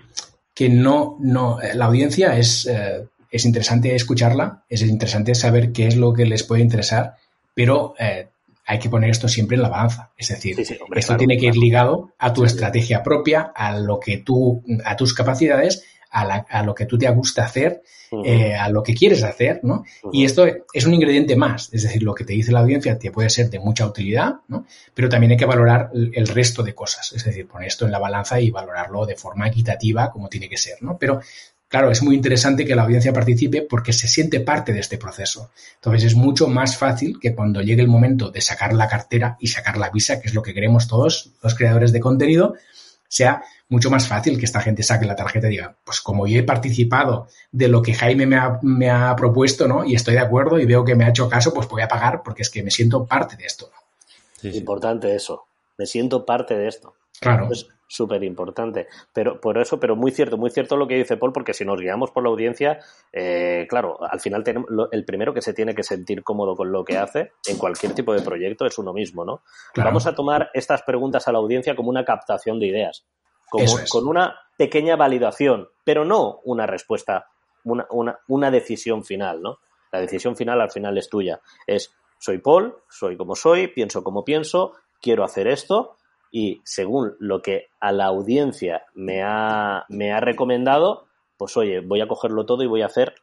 [0.54, 5.88] que no, no, eh, la audiencia es, eh, es interesante escucharla, es interesante saber qué
[5.88, 7.18] es lo que les puede interesar
[7.56, 8.28] pero eh,
[8.68, 10.12] hay que poner esto siempre en la balanza.
[10.16, 14.64] Es decir, esto tiene que ir ligado a tu estrategia propia, a lo que tú,
[14.84, 15.84] a tus capacidades,
[16.16, 17.84] a, lo que tú te gusta hacer,
[18.24, 19.84] eh, a lo que quieres hacer, ¿no?
[20.14, 23.12] Y esto es un ingrediente más, es decir, lo que te dice la audiencia te
[23.12, 24.66] puede ser de mucha utilidad, ¿no?
[24.94, 28.00] Pero también hay que valorar el resto de cosas, es decir, poner esto en la
[28.00, 30.98] balanza y valorarlo de forma equitativa como tiene que ser, ¿no?
[30.98, 31.20] Pero
[31.68, 35.52] claro, es muy interesante que la audiencia participe porque se siente parte de este proceso.
[35.76, 39.48] Entonces es mucho más fácil que cuando llegue el momento de sacar la cartera y
[39.48, 42.56] sacar la visa, que es lo que queremos todos los creadores de contenido,
[43.08, 46.40] sea mucho más fácil que esta gente saque la tarjeta y diga, pues como yo
[46.40, 49.86] he participado de lo que Jaime me ha, propuesto, ¿no?
[49.86, 52.22] Y estoy de acuerdo y veo que me ha hecho caso, pues voy a pagar
[52.24, 53.72] porque es que me siento parte de esto.
[54.44, 55.46] Importante eso.
[55.78, 56.94] Me siento parte de esto.
[57.20, 57.50] Claro
[57.88, 58.88] súper importante.
[59.14, 61.80] Pero por eso, pero muy cierto, muy cierto lo que dice Paul, porque si nos
[61.80, 62.80] guiamos por la audiencia,
[63.12, 66.84] eh, claro, al final tenemos, el primero que se tiene que sentir cómodo con lo
[66.84, 69.42] que hace en cualquier tipo de proyecto es uno mismo, ¿no?
[69.76, 73.06] Vamos a tomar estas preguntas a la audiencia como una captación de ideas,
[73.50, 77.28] como, con una pequeña validación, pero no una respuesta,
[77.64, 79.60] una, una, una decisión final, ¿no?
[79.92, 81.40] La decisión final al final es tuya.
[81.68, 85.96] Es soy Paul, soy como soy, pienso como pienso, quiero hacer esto,
[86.32, 91.06] y según lo que a la audiencia me ha, me ha recomendado,
[91.38, 93.16] pues oye, voy a cogerlo todo y voy a hacer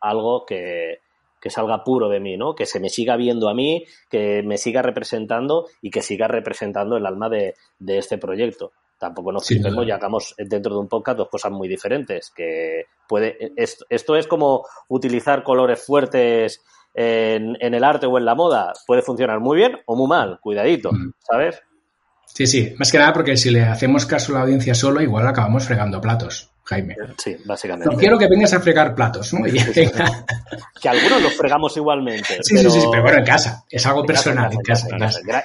[0.00, 0.98] algo que,
[1.46, 2.54] salga puro de mí, ¿no?
[2.54, 6.96] Que se me siga viendo a mí, que me siga representando y que siga representando
[6.96, 7.54] el alma de,
[7.86, 8.72] este proyecto.
[9.00, 12.30] Tampoco nos flipemos y hagamos dentro de un podcast dos cosas muy diferentes.
[12.36, 18.26] Que puede, esto, esto es como utilizar colores fuertes en, en, el arte o en
[18.26, 18.74] la moda.
[18.86, 21.14] Puede funcionar muy bien o muy mal, cuidadito, mm.
[21.18, 21.62] ¿sabes?
[22.26, 25.26] Sí, sí, más que nada porque si le hacemos caso a la audiencia solo, igual
[25.26, 26.94] acabamos fregando platos, Jaime.
[27.18, 27.92] Sí, básicamente.
[27.92, 29.42] No quiero que vengas a fregar platos, ¿no?
[29.44, 32.38] que algunos los fregamos igualmente.
[32.42, 33.64] Sí, sí, sí, pero bueno, en casa.
[33.68, 34.86] Es algo personal, en casa.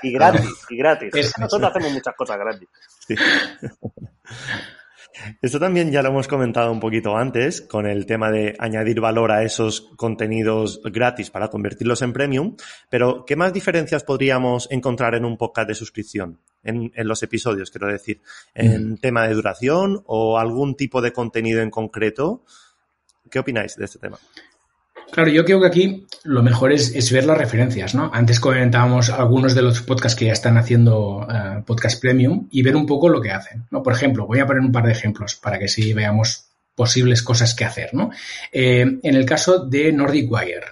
[0.03, 1.33] Y gratis, y gratis.
[1.39, 2.69] Nosotros hacemos muchas cosas gratis.
[3.07, 3.15] Sí.
[5.41, 9.31] Esto también ya lo hemos comentado un poquito antes con el tema de añadir valor
[9.31, 12.55] a esos contenidos gratis para convertirlos en premium,
[12.89, 16.39] pero ¿qué más diferencias podríamos encontrar en un podcast de suscripción?
[16.63, 18.21] En, los episodios, quiero decir,
[18.55, 18.97] en mm.
[18.97, 22.43] tema de duración o algún tipo de contenido en concreto.
[23.29, 24.17] ¿Qué opináis de este tema?
[25.15, 28.11] Claro, yo creo que aquí lo mejor es, ver las referencias, ¿no?
[28.13, 32.75] Antes comentábamos algunos de los podcasts que ya están haciendo eh, podcast premium y ver
[32.75, 33.81] un poco lo que hacen, ¿no?
[33.81, 37.55] Por ejemplo, voy a poner un par de ejemplos para que sí veamos posibles cosas
[37.55, 38.09] que hacer, ¿no?
[38.51, 40.65] Eh, en el caso de Nordic Wire,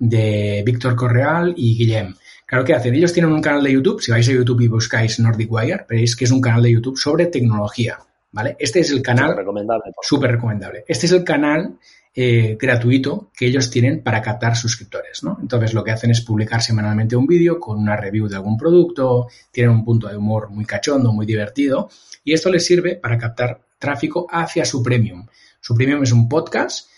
[0.00, 2.92] de Víctor Correal y Guillem, Claro, ¿qué hacen?
[2.92, 6.16] Ellos tienen un canal de YouTube, si vais a YouTube y buscáis Nordic Wire, veréis
[6.16, 8.00] que es un canal de YouTube sobre tecnología,
[8.32, 8.56] ¿vale?
[8.58, 9.28] Este es el canal...
[9.28, 9.92] Súper recomendable.
[10.02, 10.84] Súper recomendable.
[10.88, 11.78] Este es el canal
[12.18, 15.36] eh, gratuito que ellos tienen para captar suscriptores, ¿no?
[15.38, 19.28] Entonces lo que hacen es publicar semanalmente un vídeo con una review de algún producto,
[19.50, 21.90] tienen un punto de humor muy cachondo, muy divertido,
[22.24, 25.26] y esto les sirve para captar tráfico hacia su premium.
[25.60, 26.88] Su premium es un podcast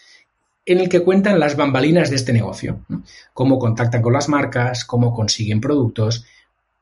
[0.64, 2.85] en el que cuentan las bambalinas de este negocio.
[3.35, 6.26] Cómo contactan con las marcas, cómo consiguen productos,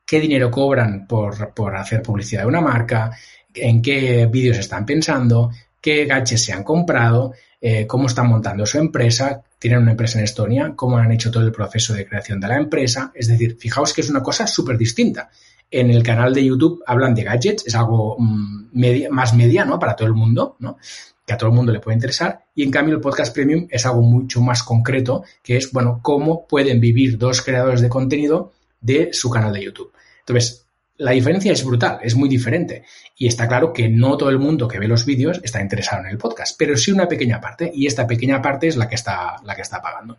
[0.05, 1.35] qué dinero cobran por,
[1.75, 3.17] hacer publicidad de una marca,
[3.51, 5.49] en qué vídeos están pensando,
[5.81, 10.25] qué gaches se han comprado, eh, cómo están montando su empresa, tienen una empresa en
[10.25, 13.11] Estonia, cómo han hecho todo el proceso de creación de la empresa.
[13.15, 15.29] Es decir, fijaos que es una cosa súper distinta.
[15.69, 20.07] En el canal de YouTube hablan de gadgets, es algo mm, más mediano para todo
[20.07, 20.77] el mundo, ¿no?
[21.25, 22.45] que a todo el mundo le puede interesar.
[22.55, 26.47] Y en cambio el podcast premium es algo mucho más concreto, que es, bueno, cómo
[26.47, 29.91] pueden vivir dos creadores de contenido de su canal de YouTube.
[30.19, 30.66] Entonces,
[30.97, 32.83] la diferencia es brutal, es muy diferente.
[33.15, 36.09] Y está claro que no todo el mundo que ve los vídeos está interesado en
[36.09, 39.35] el podcast, pero sí una pequeña parte, y esta pequeña parte es la que está,
[39.43, 40.17] la que está pagando.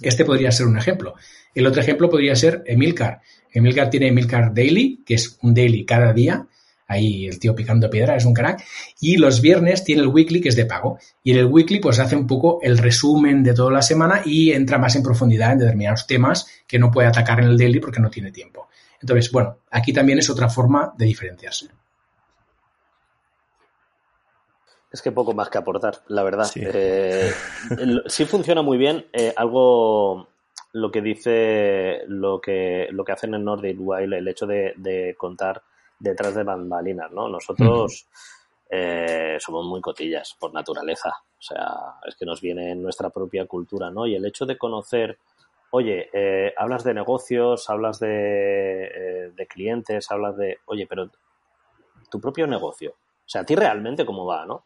[0.00, 1.14] Este podría ser un ejemplo.
[1.54, 3.20] El otro ejemplo podría ser Emilcar.
[3.52, 6.46] Emilcar tiene Emilcar Daily, que es un daily cada día,
[6.90, 8.64] ahí el tío picando piedra, es un crack.
[9.00, 10.98] Y los viernes tiene el weekly que es de pago.
[11.22, 14.52] Y en el weekly pues hace un poco el resumen de toda la semana y
[14.52, 18.00] entra más en profundidad en determinados temas que no puede atacar en el daily porque
[18.00, 18.69] no tiene tiempo.
[19.00, 21.68] Entonces, bueno, aquí también es otra forma de diferenciarse.
[24.92, 26.44] Es que poco más que aportar, la verdad.
[26.44, 27.32] Sí, eh,
[28.26, 29.06] funciona muy bien.
[29.12, 30.28] Eh, algo
[30.72, 35.62] lo que dice lo que lo que hacen en Nordic Wild, el hecho de contar
[36.00, 37.28] detrás de bambalinas, ¿no?
[37.28, 38.08] Nosotros
[38.72, 43.44] eh, somos muy cotillas por naturaleza, o sea, es que nos viene en nuestra propia
[43.46, 44.06] cultura, ¿no?
[44.06, 45.18] Y el hecho de conocer,
[45.70, 51.10] oye, eh, hablas de negocios, hablas de, eh, de clientes, hablas de, oye, pero
[52.10, 54.64] tu propio negocio, o sea, a ti realmente cómo va, ¿no?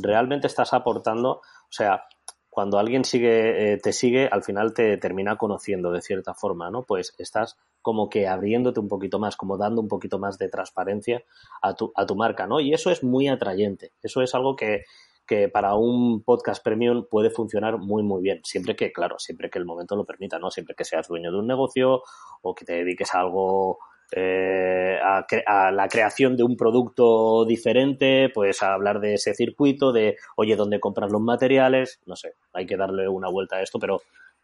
[0.00, 2.04] Realmente estás aportando, o sea,
[2.50, 6.82] cuando alguien sigue, te sigue, al final te termina conociendo de cierta forma, ¿no?
[6.82, 11.24] Pues estás como que abriéndote un poquito más, como dando un poquito más de transparencia
[11.60, 12.60] a tu, a tu marca, ¿no?
[12.60, 13.92] Y eso es muy atrayente.
[14.02, 14.84] Eso es algo que,
[15.26, 18.40] que para un podcast premium puede funcionar muy, muy bien.
[18.44, 20.50] Siempre que, claro, siempre que el momento lo permita, ¿no?
[20.50, 22.02] Siempre que seas dueño de un negocio
[22.42, 23.78] o que te dediques a algo
[24.14, 29.92] eh, a, a, la creación de un producto diferente, pues a hablar de ese circuito,
[29.92, 32.00] de oye, ¿dónde compras los materiales?
[32.06, 34.02] No sé, hay que darle una vuelta a esto, pero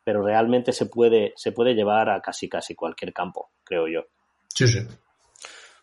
[0.09, 4.07] pero realmente se puede, se puede llevar a casi casi cualquier campo, creo yo.
[4.49, 4.79] Sí, sí.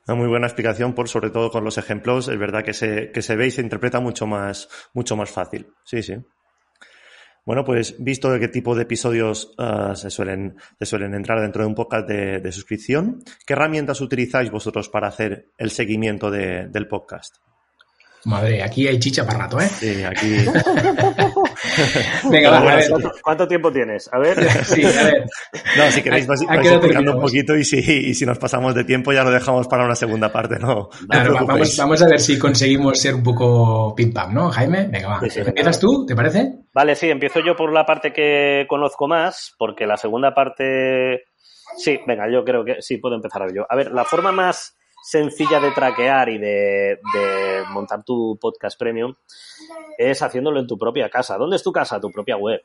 [0.08, 2.28] Una muy buena explicación, por sobre todo con los ejemplos.
[2.28, 5.68] Es verdad que se, que se ve y se interpreta mucho más, mucho más fácil.
[5.84, 6.16] Sí, sí.
[7.46, 11.62] Bueno, pues visto de qué tipo de episodios uh, se, suelen, se suelen entrar dentro
[11.62, 16.68] de un podcast de, de, suscripción, ¿qué herramientas utilizáis vosotros para hacer el seguimiento de,
[16.70, 17.36] del podcast?
[18.26, 19.70] Madre, aquí hay chicha para rato, ¿eh?
[19.70, 20.38] Sí, aquí.
[22.30, 22.86] Venga, va, a ver.
[23.22, 24.10] ¿Cuánto, tiempo tienes?
[24.12, 24.38] A ver.
[24.66, 25.26] sí, a ver.
[25.78, 28.84] No, si queréis, vais, vais explicando un poquito y si, y si nos pasamos de
[28.84, 30.90] tiempo ya lo dejamos para una segunda parte, ¿no?
[31.10, 34.88] Claro, vamos, vamos, a ver si conseguimos ser un poco pim pam, ¿no, Jaime?
[34.88, 35.20] Venga, va.
[35.22, 36.06] Sí, sí, ¿Empiezas tú?
[36.06, 36.54] ¿Te parece?
[36.74, 41.24] Vale, sí, empiezo yo por la parte que conozco más, porque la segunda parte.
[41.78, 43.66] Sí, venga, yo creo que sí, puedo empezar yo.
[43.70, 44.76] A ver, la forma más
[45.06, 46.98] sencilla de traquear y de,
[47.70, 49.14] montar tu podcast premium
[49.98, 51.38] es haciéndolo en tu propia casa.
[51.38, 52.00] ¿Dónde es tu casa?
[52.00, 52.62] Tu propia web.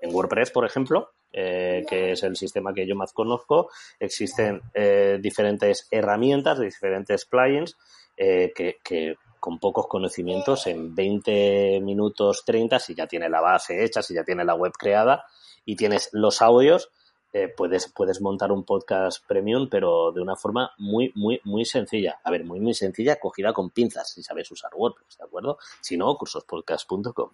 [0.00, 5.18] En WordPress, por ejemplo, eh, que es el sistema que yo más conozco, existen eh,
[5.20, 7.76] diferentes herramientas, diferentes plugins
[8.16, 14.02] eh, que, con pocos conocimientos, en 20 minutos 30, si ya tiene la base hecha,
[14.02, 15.24] si ya tiene la web creada
[15.64, 16.90] y tienes los audios,
[17.38, 22.18] eh, puedes, puedes montar un podcast premium, pero de una forma muy, muy, muy sencilla.
[22.24, 25.58] A ver, muy, muy sencilla, cogida con pinzas, si sabes usar WordPress, ¿de acuerdo?
[25.82, 27.30] Si no, cursospodcast.com.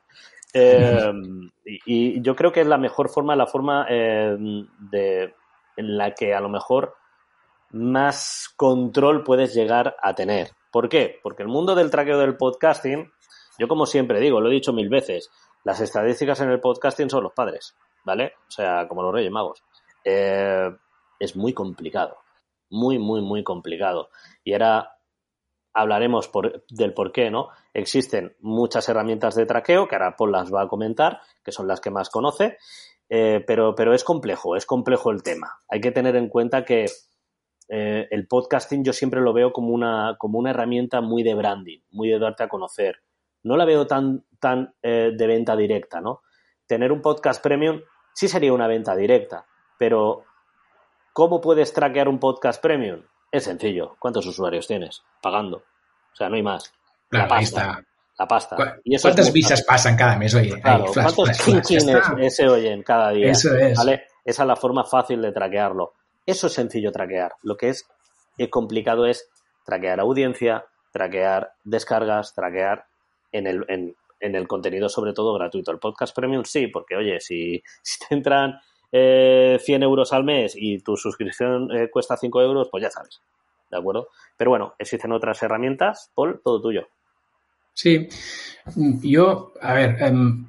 [0.55, 1.13] Eh,
[1.87, 4.37] y, yo creo que es la mejor forma, la forma eh,
[4.91, 5.35] de,
[5.77, 6.97] en la que a lo mejor
[7.71, 10.51] más control puedes llegar a tener.
[10.73, 11.21] ¿Por qué?
[11.23, 13.09] Porque el mundo del traqueo del podcasting,
[13.57, 15.31] yo como siempre digo, lo he dicho mil veces,
[15.63, 18.33] las estadísticas en el podcasting son los padres, ¿vale?
[18.49, 19.63] O sea, como los Reyes Magos
[20.05, 20.71] eh,
[21.19, 22.19] es muy complicado.
[22.71, 24.09] Muy, muy, muy complicado.
[24.45, 24.97] Y ahora
[25.75, 26.31] hablaremos
[26.71, 27.49] del por qué, ¿no?
[27.75, 31.81] Existen muchas herramientas de traqueo, que ahora Paul las va a comentar, que son las
[31.81, 32.59] que más conoce,
[33.09, 35.61] eh, pero, pero es complejo, es complejo el tema.
[35.69, 36.87] Hay que tener en cuenta que
[37.69, 41.81] eh, el podcasting yo siempre lo veo como una, como una herramienta muy de branding,
[41.91, 43.03] muy de darte a conocer.
[43.43, 46.23] No la veo tan, tan de venta directa, ¿no?
[46.67, 47.81] Tener un podcast premium
[48.15, 49.47] sí sería una venta directa,
[49.79, 50.25] pero
[51.15, 53.03] ¿Cómo puedes traquear un podcast premium?
[53.31, 53.97] Es sencillo.
[53.99, 55.03] ¿Cuántos usuarios tienes?
[55.21, 55.59] Pagando.
[55.59, 56.73] O sea, no hay más.
[57.11, 57.61] Claro, la ahí pasta.
[57.61, 57.85] está.
[58.19, 58.57] La pasta.
[58.57, 59.67] ¿Cu- Y es ¿Cuántas visas fácil.
[59.67, 60.35] pasan cada mes?
[60.35, 63.31] Oye, ahí, Claro, flash, ¿cuántos chinchines se oyen cada día?
[63.31, 63.77] Eso es.
[63.77, 64.07] ¿Vale?
[64.25, 65.93] Esa es la forma fácil de traquearlo.
[66.25, 67.35] Eso es sencillo traquear.
[67.43, 67.87] Lo que es
[68.49, 69.29] complicado es
[69.67, 72.87] traquear audiencia, traquear descargas, traquear
[73.33, 75.73] en el, en, en el contenido sobre todo gratuito.
[75.73, 78.59] El podcast premium sí, porque oye, si, si te entran
[78.93, 83.21] eh, 100 euros al mes y tu suscripción eh, cuesta 5 euros, pues ya sabes.
[83.71, 84.09] ¿De acuerdo?
[84.37, 86.11] Pero bueno, existen otras herramientas.
[86.15, 86.89] Paul, todo tuyo.
[87.73, 88.07] Sí,
[89.03, 90.47] yo, a ver, em,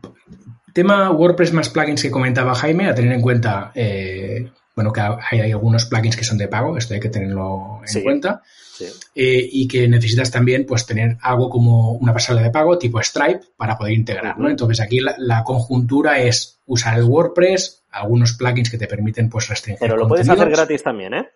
[0.74, 5.40] tema WordPress más plugins que comentaba Jaime, a tener en cuenta, eh, bueno, que hay,
[5.42, 8.04] hay algunos plugins que son de pago, esto hay que tenerlo en Sí.
[8.04, 8.42] cuenta,
[8.74, 8.86] Sí.
[9.16, 13.42] eh, y que necesitas también, pues, tener algo como una pasarela de pago tipo Stripe
[13.56, 14.50] para poder integrar, ¿no?
[14.50, 19.48] Entonces aquí la, la conjuntura es usar el WordPress, algunos plugins que te permiten, pues,
[19.48, 21.30] restringir Pero lo puedes hacer gratis también, ¿eh?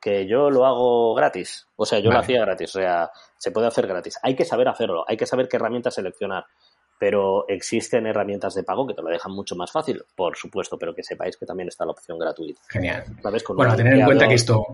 [0.00, 1.66] Que yo lo hago gratis.
[1.76, 2.74] O sea, yo lo hacía gratis.
[2.74, 4.18] O sea, se puede hacer gratis.
[4.22, 5.04] Hay que saber hacerlo.
[5.06, 6.46] Hay que saber qué herramientas seleccionar.
[7.00, 10.94] Pero existen herramientas de pago que te lo dejan mucho más fácil, por supuesto, pero
[10.94, 12.60] que sepáis que también está la opción gratuita.
[12.68, 13.04] Genial.
[13.22, 13.42] ¿Sabes?
[13.42, 14.66] Con Bueno, tener en cuenta que esto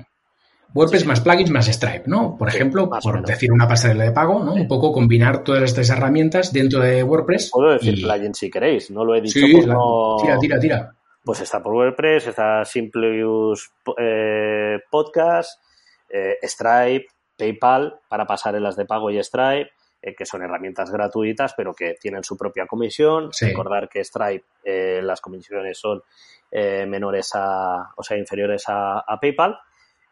[0.75, 2.37] WordPress más plugins más Stripe, ¿no?
[2.37, 4.55] Por Sí, ejemplo, por decir una pasarela de pago, ¿no?
[4.55, 7.51] Un poco combinar todas estas herramientas dentro de WordPress.
[7.53, 8.91] Puedo decir y- plugin si queréis.
[8.91, 10.17] No lo he dicho Sí, por la- no...
[10.21, 10.93] tira, tira, tira.
[11.25, 15.61] Pues está por WordPress, está Simpleus eh, Podcast,
[16.09, 17.07] eh, Stripe,
[17.39, 19.71] PayPal para pasarelas de pago y Stripe,
[20.07, 23.33] eh, que son herramientas gratuitas, pero que tienen su propia comisión.
[23.33, 23.47] Sí.
[23.47, 26.01] Recordar que Stripe, eh, las comisiones son
[26.49, 29.59] eh, menores a, o sea, inferiores a, a PayPal.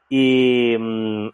[0.08, 1.28] Y mm,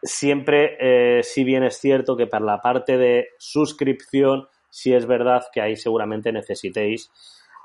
[0.00, 5.60] siempre, si bien es cierto que para la parte de suscripción, sí es verdad que
[5.60, 7.10] ahí seguramente necesitéis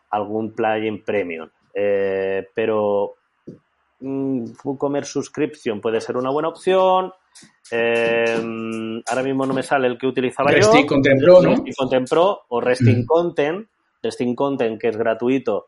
[0.09, 1.47] algún plugin premium.
[1.71, 3.17] Pero
[3.99, 7.13] mm, WooCommerce Subscription puede ser una buena opción.
[7.71, 10.87] Eh, ahora mismo no me sale el que utilizaba Resting yo.
[10.87, 11.49] Content Pro, ¿no?
[11.49, 13.05] Resting Content Pro o Resting Mm.
[13.05, 13.67] Content.
[14.01, 15.67] Resting Content, que es gratuito.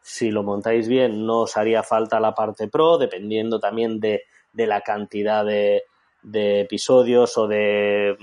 [0.00, 4.66] Si lo montáis bien, no os haría falta la parte Pro, dependiendo también de, de
[4.66, 5.84] la cantidad de,
[6.22, 8.16] de episodios o de...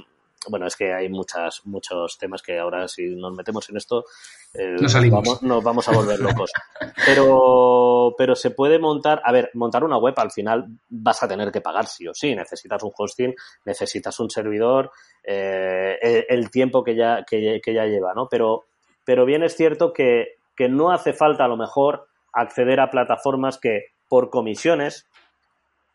[0.48, 4.06] Bueno, es que hay muchas, muchos temas que ahora si nos metemos en esto
[4.54, 4.76] eh.
[5.12, 6.52] Vamos, nos vamos a volver locos.
[7.06, 11.52] Pero, pero se puede montar, a ver, montar una web al final vas a tener
[11.52, 12.36] que pagar sí o sí.
[12.36, 13.34] Necesitas un hosting,
[13.66, 14.92] necesitas un servidor,
[15.24, 18.28] eh, el, el tiempo que ya, que, que ya lleva, ¿no?
[18.30, 18.66] Pero,
[19.06, 23.58] pero bien es cierto que, que no hace falta a lo mejor acceder a plataformas
[23.58, 25.08] que por comisiones,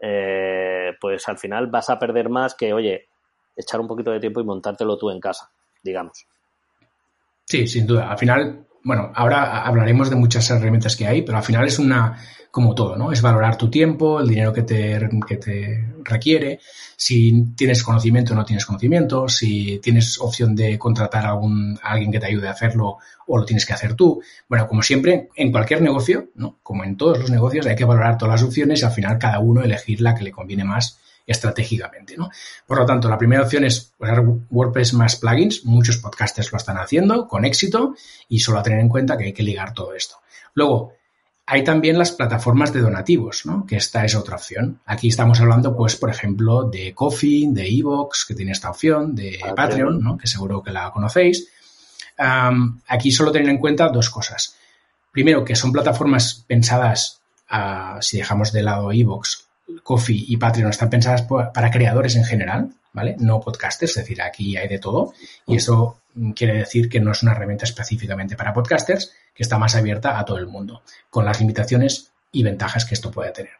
[0.01, 3.09] eh, pues al final vas a perder más que, oye,
[3.57, 5.51] echar un poquito de tiempo y montártelo tú en casa,
[5.83, 6.27] digamos.
[7.45, 8.11] Sí, sin duda.
[8.11, 12.19] Al final, bueno, ahora hablaremos de muchas herramientas que hay, pero al final es una,
[12.51, 13.13] como todo, ¿no?
[13.13, 16.61] Es valorar tu tiempo, el dinero que te, que te requiere,
[16.97, 21.93] si tienes conocimiento o no tienes conocimiento, si tienes opción de contratar a, algún, a
[21.93, 24.23] alguien que te ayude a hacerlo o lo tienes que hacer tú.
[24.49, 26.59] Bueno, como siempre, en cualquier negocio, ¿no?
[26.63, 29.41] Como en todos los negocios, hay que valorar todas las opciones y al final cada
[29.41, 32.31] uno elegir la que le conviene más estratégicamente, ¿no?
[32.67, 35.65] Por lo tanto, la primera opción es usar WordPress más plugins.
[35.65, 37.95] Muchos podcasters lo están haciendo con éxito
[38.29, 40.17] y solo a tener en cuenta que hay que ligar todo esto.
[40.55, 40.93] Luego,
[41.47, 43.67] hay también las plataformas de donativos, ¿no?
[43.67, 44.81] Que esta es otra opción.
[44.87, 49.39] Aquí estamos hablando, pues, por ejemplo, de Coffee, de Evox, que tiene esta opción, de
[49.41, 49.55] Patreon.
[49.55, 50.17] Patreon, ¿no?
[50.17, 51.49] Que seguro que la conocéis.
[52.19, 54.57] Um, aquí solo tener en cuenta dos cosas.
[55.11, 57.21] Primero, que son plataformas pensadas,
[57.51, 59.44] uh, si dejamos de lado Evox,
[59.83, 63.17] Coffee y Patreon están pensadas para creadores en general, ¿vale?
[63.19, 65.13] No podcasters, es decir, aquí hay de todo.
[65.47, 66.01] Y eso
[66.35, 70.25] quiere decir que no es una herramienta específicamente para podcasters, que está más abierta a
[70.25, 73.53] todo el mundo, con las limitaciones y ventajas que esto puede tener.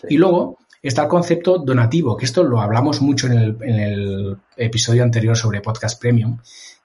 [0.00, 0.08] Sí.
[0.10, 4.36] Y luego está el concepto donativo, que esto lo hablamos mucho en el, en el
[4.56, 6.38] episodio anterior sobre Podcast Premium,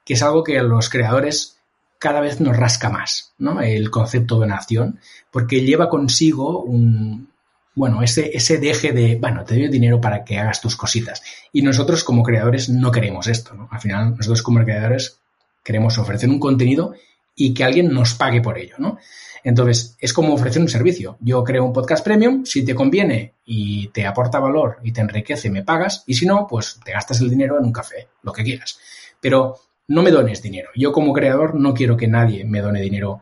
[0.04, 1.58] que es algo que a los creadores
[1.98, 3.60] cada vez nos rasca más, ¿no?
[3.60, 5.00] El concepto donación,
[5.30, 7.30] porque lleva consigo un,
[7.76, 11.22] bueno, ese, ese deje de, bueno, te doy dinero para que hagas tus cositas.
[11.52, 13.68] Y nosotros como creadores no queremos esto, ¿no?
[13.70, 15.18] Al final, nosotros como creadores
[15.62, 16.94] queremos ofrecer un contenido
[17.34, 18.96] y que alguien nos pague por ello, ¿no?
[19.44, 21.18] Entonces, es como ofrecer un servicio.
[21.20, 25.50] Yo creo un podcast premium, si te conviene y te aporta valor y te enriquece,
[25.50, 28.42] me pagas, y si no, pues te gastas el dinero en un café, lo que
[28.42, 28.80] quieras.
[29.20, 29.58] Pero
[29.88, 30.70] no me dones dinero.
[30.74, 33.20] Yo como creador no quiero que nadie me done dinero.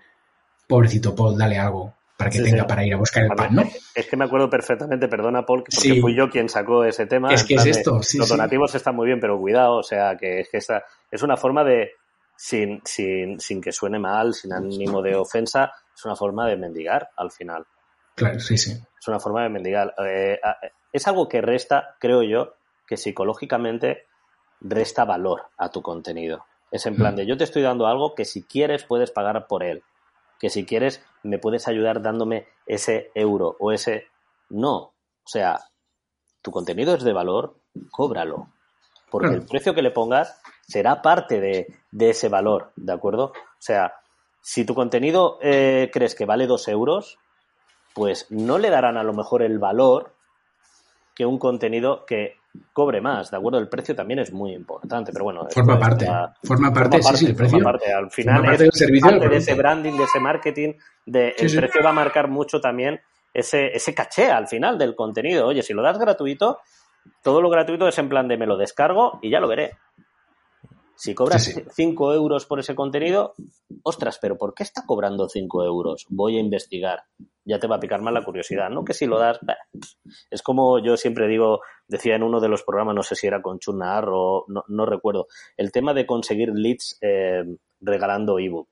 [0.69, 1.95] Pobrecito Paul, dale algo
[2.25, 2.68] para que sí, tenga sí.
[2.68, 3.62] para ir a buscar el pan, ¿no?
[3.95, 6.01] Es que me acuerdo perfectamente, perdona Paul, porque sí.
[6.01, 7.33] fui yo quien sacó ese tema.
[7.33, 10.49] Es que es esto, Los donativos están muy bien, pero cuidado, o sea, que es
[10.49, 11.93] que esta es una forma de,
[12.37, 17.11] sin, sin, sin que suene mal, sin ánimo de ofensa, es una forma de mendigar
[17.16, 17.66] al final.
[18.14, 18.72] Claro, sí, sí.
[18.72, 19.95] Es una forma de mendigar.
[20.07, 20.41] Eh,
[20.93, 22.55] es algo que resta, creo yo,
[22.87, 24.07] que psicológicamente
[24.61, 26.47] resta valor a tu contenido.
[26.70, 27.16] Es en plan mm.
[27.16, 29.83] de yo te estoy dando algo que si quieres puedes pagar por él.
[30.39, 34.09] Que si quieres me puedes ayudar dándome ese euro o ese...
[34.51, 34.76] No.
[34.76, 35.59] O sea,
[36.43, 37.57] tu contenido es de valor,
[37.91, 38.49] cóbralo.
[39.11, 41.66] Porque el precio que le pongas será parte de,
[41.99, 43.26] ese valor, ¿de acuerdo?
[43.26, 43.95] O sea,
[44.43, 47.18] si tu contenido eh, crees que vale dos euros,
[47.95, 50.14] pues no le darán a lo mejor el valor
[51.14, 52.37] que un contenido que
[52.73, 53.59] cobre más, ¿de acuerdo?
[53.59, 55.47] El precio también es muy importante, pero bueno.
[55.51, 56.07] Forma parte,
[56.43, 57.59] forma parte, sí, sí, el precio.
[57.61, 57.93] Parte.
[57.93, 60.73] Al final, parte servicio de ese branding, de ese marketing,
[61.07, 63.01] de, el precio va a marcar mucho también
[63.33, 65.47] ese, ese caché al final del contenido.
[65.47, 66.59] Oye, si lo das gratuito,
[67.23, 69.73] todo lo gratuito es en plan de me lo descargo y ya lo veré.
[70.97, 73.35] Si cobras 5 euros por ese contenido,
[73.83, 76.07] ostras, pero ¿por qué está cobrando 5 euros?
[76.09, 77.05] Voy a investigar.
[77.45, 78.85] Ya te va a picar más la curiosidad, ¿no?
[78.85, 79.41] Que si lo das,
[80.31, 83.43] es como yo siempre digo, decía en uno de los programas, no sé si era
[83.43, 85.27] con Chunar o no, recuerdo,
[85.57, 87.45] el tema de conseguir leads eh,
[87.81, 88.69] regalando ebook.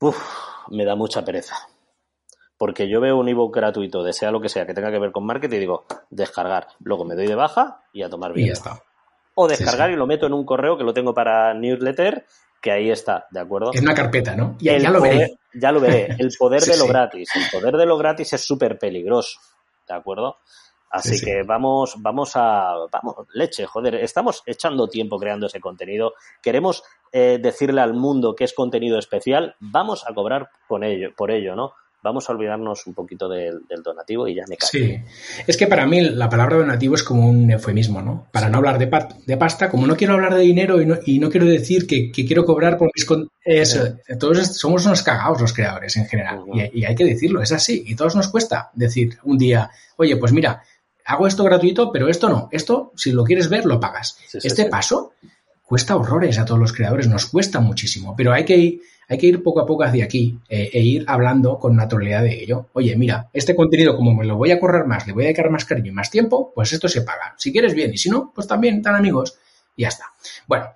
[0.00, 0.18] Uf,
[0.70, 1.56] me da mucha pereza.
[2.58, 5.12] Porque yo veo un ebook gratuito, de sea lo que sea, que tenga que ver
[5.12, 6.68] con marketing, y digo, descargar.
[6.80, 8.46] Luego me doy de baja y a tomar bien.
[8.46, 8.82] Y ya está
[9.38, 12.24] o descargar y lo meto en un correo que lo tengo para newsletter,
[12.60, 13.70] que ahí está, ¿de acuerdo?
[13.74, 14.56] En una carpeta, ¿no?
[14.58, 15.38] Ya, ya lo veré.
[15.54, 16.08] Ya lo veré.
[16.18, 17.28] El poder de lo gratis.
[17.34, 19.38] El poder de lo gratis es súper peligroso,
[19.86, 20.38] ¿de acuerdo?
[20.88, 26.14] Así que vamos, vamos a, vamos, leche, joder, estamos echando tiempo creando ese contenido.
[26.40, 26.82] Queremos
[27.12, 31.54] eh, decirle al mundo que es contenido especial, vamos a cobrar con ello, por ello,
[31.54, 31.74] ¿no?
[32.02, 34.68] Vamos a olvidarnos un poquito del, donativo y ya me cae.
[34.70, 34.98] Sí,
[35.46, 38.28] es que para mí la palabra donativo es como un eufemismo, ¿no?
[38.32, 38.90] Para no hablar de,
[39.26, 42.10] de, pasta, como no quiero hablar de dinero y no, y no quiero decir que,
[42.12, 43.06] quiero cobrar por mis...
[43.44, 46.42] Eso, todos somos unos cagados los creadores en general
[46.72, 47.84] y, hay que decirlo, es así.
[47.86, 50.62] Y todos nos cuesta decir un día, oye, pues mira,
[51.04, 52.48] hago esto gratuito, pero esto no.
[52.52, 54.18] Esto, si lo quieres ver, lo pagas.
[54.32, 55.12] este paso
[55.64, 59.26] cuesta horrores a todos los creadores, nos cuesta muchísimo, pero hay que ir hay que
[59.26, 62.68] ir poco a poco hacia aquí eh, e ir hablando con naturalidad de ello.
[62.72, 65.50] Oye, mira, este contenido, como me lo voy a correr más, le voy a dedicar
[65.50, 67.34] más cariño y más tiempo, pues esto se paga.
[67.38, 69.38] Si quieres bien y si no, pues también, tan amigos,
[69.76, 70.06] y ya está.
[70.46, 70.66] Bueno,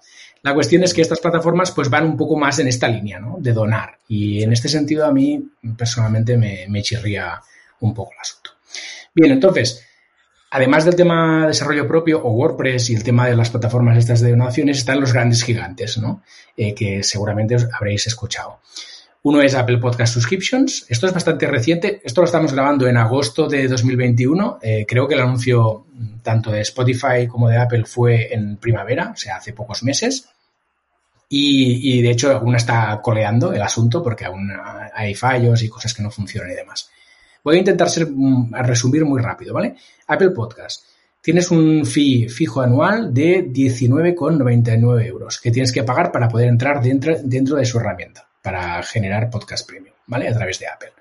[0.43, 3.37] la cuestión es que estas plataformas pues van un poco más en esta línea, ¿no?
[3.39, 3.99] De donar.
[4.09, 5.43] Y en este sentido a mí
[5.77, 7.41] personalmente me, me chirría
[7.81, 8.51] un poco el asunto.
[9.15, 9.85] Bien, entonces,
[10.51, 14.21] Además del tema de desarrollo propio o WordPress y el tema de las plataformas estas
[14.21, 16.23] de donaciones, están los grandes gigantes, ¿no?
[16.57, 18.59] Eh, que seguramente habréis escuchado.
[19.23, 20.87] Uno es Apple Podcast Subscriptions.
[20.89, 22.01] Esto es bastante reciente.
[22.03, 24.59] Esto lo estamos grabando en agosto de 2021.
[24.61, 25.87] Eh, creo que el anuncio
[26.23, 30.31] tanto de Spotify como de Apple fue en primavera, o sea, hace pocos meses.
[31.29, 34.51] Y, y de hecho, aún está coleando el asunto porque aún
[34.95, 36.91] hay fallos y cosas que no funcionan y demás.
[37.45, 39.77] Voy a intentar ser, mm, a resumir muy rápido, ¿vale?
[40.07, 40.85] Apple Podcast.
[41.21, 46.83] Tienes un fee fijo anual de 19,99 euros que tienes que pagar para poder entrar
[46.83, 50.29] dentro, dentro de su herramienta para generar podcast premium, ¿vale?
[50.29, 50.93] A través de Apple.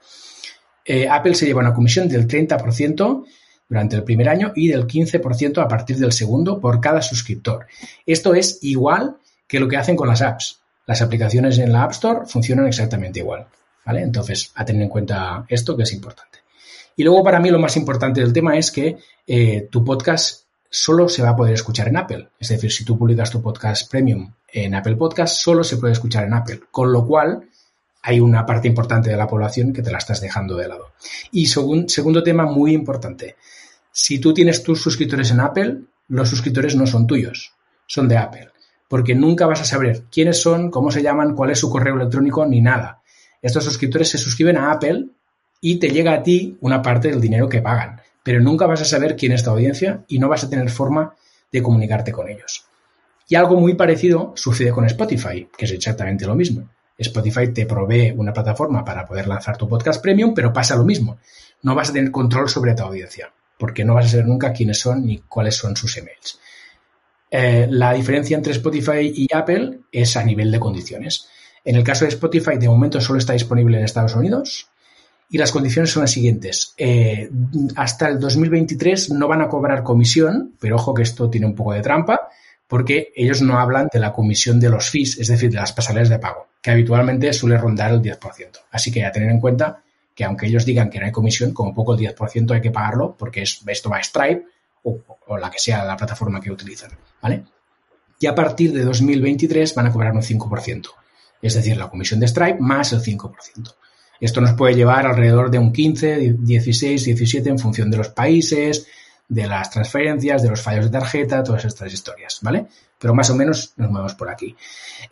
[0.84, 3.26] Eh, Apple se lleva una comisión del 30%
[3.70, 7.68] durante el primer año y del 15% a partir del segundo por cada suscriptor.
[8.06, 9.18] Esto es igual
[9.48, 10.60] que lo que hacen con las apps.
[10.86, 13.48] Las aplicaciones en la App Store funcionan exactamente igual.
[13.90, 14.04] ¿Vale?
[14.04, 16.38] Entonces, a tener en cuenta esto que es importante.
[16.96, 21.10] Y luego para mí lo más importante del tema es que eh, tu podcast solo
[21.10, 22.30] se va a poder escuchar en Apple.
[22.40, 26.26] Es decir, si tú publicas tu podcast premium en Apple Podcast, solo se puede escuchar
[26.26, 26.62] en Apple.
[26.70, 27.50] Con lo cual,
[28.04, 30.92] hay una parte importante de la población que te la estás dejando de lado.
[31.32, 33.38] Y segundo tema muy importante.
[33.92, 35.80] Si tú tienes tus suscriptores en Apple,
[36.10, 37.54] los suscriptores no son tuyos,
[37.88, 38.50] son de Apple.
[38.88, 42.46] Porque nunca vas a saber quiénes son, cómo se llaman, cuál es su correo electrónico,
[42.46, 42.99] ni nada
[43.42, 45.08] estos suscriptores se suscriben a Apple
[45.62, 48.86] y te llega a ti una parte del dinero que pagan, pero nunca vas a
[48.86, 51.16] saber quién es tu audiencia y no vas a tener forma
[51.52, 52.66] de comunicarte con ellos.
[53.28, 56.68] Y algo muy parecido sucede con Spotify, que es exactamente lo mismo.
[56.98, 61.20] Spotify te provee una plataforma para poder lanzar tu podcast premium, pero pasa lo mismo.
[61.62, 64.80] No vas a tener control sobre tu audiencia, porque no vas a saber nunca quiénes
[64.80, 66.40] son ni cuáles son sus emails.
[67.32, 71.30] Eh, la diferencia entre Spotify y Apple es a nivel de condiciones.
[71.70, 74.70] En el caso de Spotify, de momento solo está disponible en Estados Unidos
[75.30, 76.74] y las condiciones son las siguientes.
[76.78, 77.30] Eh,
[77.76, 81.74] hasta el 2023 no van a cobrar comisión, pero ojo que esto tiene un poco
[81.74, 82.22] de trampa,
[82.68, 86.10] porque ellos no hablan de la comisión de los fees, es decir, de las pasarelas
[86.10, 88.18] de pago, que habitualmente suele rondar el 10%.
[88.72, 89.84] Así que a tener en cuenta
[90.16, 93.16] que aunque ellos digan que no hay comisión, como poco el 10% hay que pagarlo,
[93.16, 94.44] porque esto va a Stripe
[94.82, 94.98] o,
[95.28, 96.90] o, la que sea la plataforma que utilizan,
[97.22, 97.44] ¿vale?
[98.20, 100.90] Y a partir de 2023 van a cobrar un 5%
[101.42, 103.32] es decir, la comisión de Stripe más el 5%.
[104.20, 108.88] Esto nos puede llevar alrededor de un 15, 16, 17 en función de los países,
[109.30, 112.66] de las transferencias, de los fallos de tarjeta, todas estas historias, ¿vale?
[112.98, 114.56] Pero más o menos nos movemos por aquí.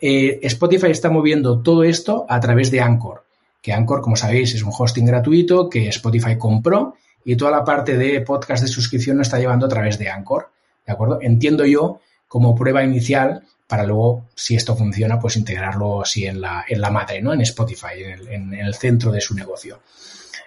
[0.00, 3.24] Eh, Spotify está moviendo todo esto a través de Anchor,
[3.62, 7.96] que Anchor, como sabéis, es un hosting gratuito que Spotify compró y toda la parte
[7.96, 10.50] de podcast de suscripción lo está llevando a través de Anchor,
[10.86, 11.20] ¿de acuerdo?
[11.22, 16.64] Entiendo yo como prueba inicial para luego, si esto funciona, pues integrarlo así en la,
[16.66, 17.34] en la madre, ¿no?
[17.34, 19.80] En Spotify, en el, centro de su negocio.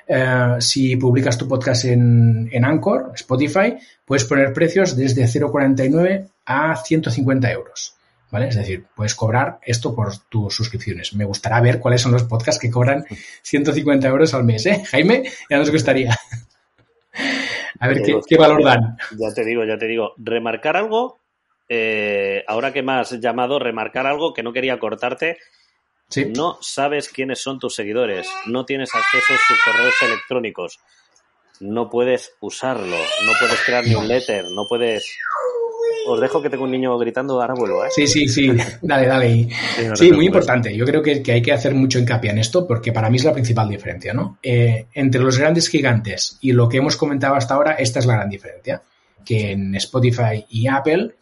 [0.08, 6.76] Eh, si publicas tu podcast en, en, Anchor, Spotify, puedes poner precios desde 0,49 a
[6.76, 7.96] 150 euros.
[8.32, 8.48] ¿Vale?
[8.48, 11.14] Es decir, puedes cobrar esto por tus suscripciones.
[11.14, 13.06] Me gustará ver cuáles son los podcasts que cobran
[13.44, 14.84] 150 euros al mes, ¿eh?
[14.90, 16.18] Jaime, ya nos gustaría.
[17.80, 18.98] A ver qué, qué valor dan.
[19.18, 20.14] Ya te digo, ya te digo.
[20.18, 21.21] Remarcar algo
[21.74, 25.38] eh, ahora que me has llamado, remarcar algo que no quería cortarte.
[26.36, 30.80] No sabes quiénes son tus seguidores, no tienes acceso a sus correos electrónicos,
[31.62, 35.16] no puedes usarlo, no puedes crear newsletter, no puedes...
[36.08, 37.90] Os dejo que tengo un niño gritando, ahora vuelvo, ¿eh?
[37.92, 38.52] Sí, sí, sí,
[38.82, 39.48] dale, dale.
[39.94, 40.76] Sí, muy importante.
[40.76, 43.32] Yo creo que, hay que hacer mucho hincapié en esto porque para mí es la
[43.32, 44.40] principal diferencia, ¿no?
[44.44, 48.16] Eh, entre los grandes gigantes y lo que hemos comentado hasta ahora, esta es la
[48.16, 48.82] gran diferencia.
[49.24, 51.14] Que en Spotify y Apple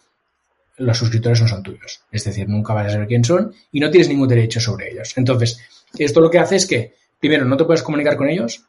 [0.79, 2.01] los suscriptores no son tuyos.
[2.11, 5.13] Es decir, nunca vas a saber quién son y no tienes ningún derecho sobre ellos.
[5.17, 5.59] Entonces,
[5.97, 8.65] esto lo que hace es que, primero, no te puedes comunicar con ellos.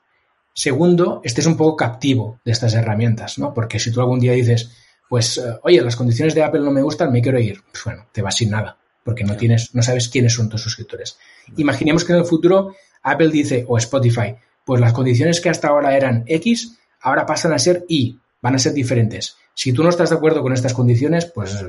[0.53, 3.55] Segundo, estés un poco captivo de estas herramientas, ¿no?
[3.55, 4.73] Porque si tú algún día dices,
[5.09, 7.63] pues, eh, oye, las condiciones de Apple no me gustan, me quiero ir.
[7.71, 11.19] Pues bueno, te vas sin nada, porque no tienes, no sabes quiénes son tus suscriptores.
[11.57, 14.35] Imaginemos que en el futuro Apple dice, o Spotify,
[14.65, 18.59] pues las condiciones que hasta ahora eran X, ahora pasan a ser Y, van a
[18.59, 19.37] ser diferentes.
[19.55, 21.65] Si tú no estás de acuerdo con estas condiciones, pues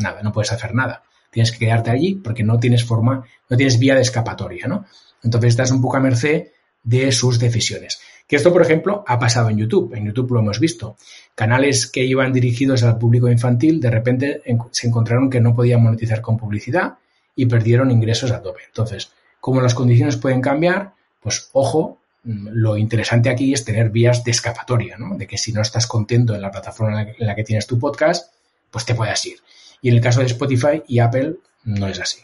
[0.00, 1.02] nada, no puedes hacer nada.
[1.30, 4.86] Tienes que quedarte allí porque no tienes forma, no tienes vía de escapatoria, ¿no?
[5.22, 6.48] Entonces estás un poco a merced
[6.82, 8.00] de sus decisiones.
[8.26, 9.94] Que esto, por ejemplo, ha pasado en YouTube.
[9.94, 10.96] En YouTube lo hemos visto.
[11.34, 16.20] Canales que iban dirigidos al público infantil, de repente se encontraron que no podían monetizar
[16.20, 16.94] con publicidad
[17.34, 18.60] y perdieron ingresos a tope.
[18.66, 24.30] Entonces, como las condiciones pueden cambiar, pues ojo, lo interesante aquí es tener vías de
[24.30, 25.16] escapatoria, ¿no?
[25.16, 28.32] De que si no estás contento en la plataforma en la que tienes tu podcast,
[28.70, 29.38] pues te puedas ir.
[29.82, 32.20] Y en el caso de Spotify y Apple no es así.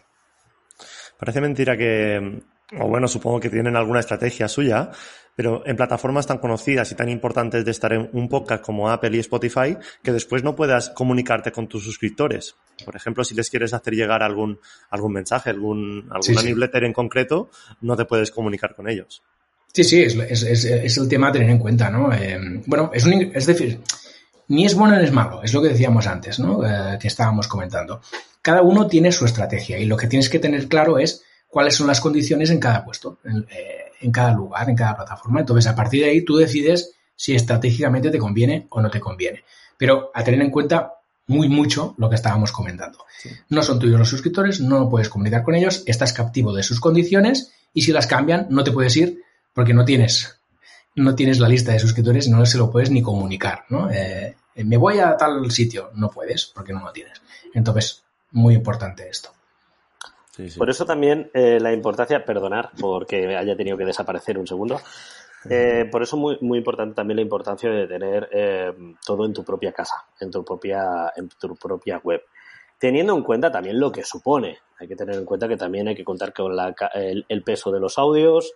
[1.18, 2.42] Parece mentira que,
[2.78, 4.90] o bueno, supongo que tienen alguna estrategia suya,
[5.34, 9.16] pero en plataformas tan conocidas y tan importantes de estar en un podcast como Apple
[9.16, 12.57] y Spotify, que después no puedas comunicarte con tus suscriptores.
[12.84, 14.59] Por ejemplo, si les quieres hacer llegar algún,
[14.90, 17.50] algún mensaje, algún, alguna newsletter en concreto,
[17.82, 19.22] no te puedes comunicar con ellos.
[19.72, 22.11] Sí, sí, es, es, es, el tema a tener en cuenta, ¿no?
[22.11, 23.78] Eh, bueno, es, un, es decir,
[24.49, 26.64] ni es bueno ni es malo, es lo que decíamos antes, ¿no?
[26.66, 28.01] Eh, que estábamos comentando.
[28.42, 31.86] Cada uno tiene su estrategia y lo que tienes que tener claro es cuáles son
[31.86, 35.40] las condiciones en cada puesto, en, eh, en cada lugar, en cada plataforma.
[35.40, 39.44] Entonces, a partir de ahí, tú decides si estratégicamente te conviene o no te conviene.
[39.76, 40.92] Pero a tener en cuenta
[41.26, 43.05] muy mucho lo que estábamos comentando.
[43.49, 47.53] No son tuyos los suscriptores, no puedes comunicar con ellos, estás captivo de sus condiciones
[47.74, 49.22] y si las cambian, no te puedes ir
[49.53, 50.38] porque no tienes
[50.97, 53.90] no tienes la lista de suscriptores y no se lo puedes ni comunicar, ¿no?
[53.90, 57.20] Eh, me voy a tal sitio, no puedes porque no lo tienes.
[57.53, 59.30] Entonces, muy importante esto.
[60.59, 64.80] Por eso también eh, la importancia, perdonar porque haya tenido que desaparecer un segundo,
[65.49, 68.28] eh, por eso muy, muy importante también la importancia de tener
[69.05, 72.22] todo en tu propia casa, en tu propia, en tu propia web.
[72.78, 74.59] Teniendo en cuenta también lo que supone.
[74.78, 77.80] Hay que tener en cuenta que también hay que contar con la, el peso de
[77.80, 78.53] los audios,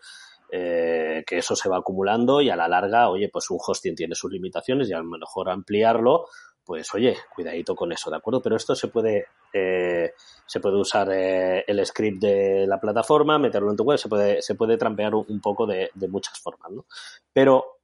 [0.52, 4.14] eh, que eso se va acumulando y a la larga, oye, pues un hosting tiene
[4.14, 6.26] sus limitaciones y a lo mejor ampliarlo,
[6.64, 8.40] pues oye, cuidadito con eso, ¿de acuerdo?
[8.42, 10.12] Pero esto se puede, eh,
[10.46, 14.42] se puede usar eh, el script de la plataforma, meterlo en tu web, se puede,
[14.42, 16.84] se puede trampear un, poco de, de, muchas formas, ¿no?
[17.32, 17.78] Pero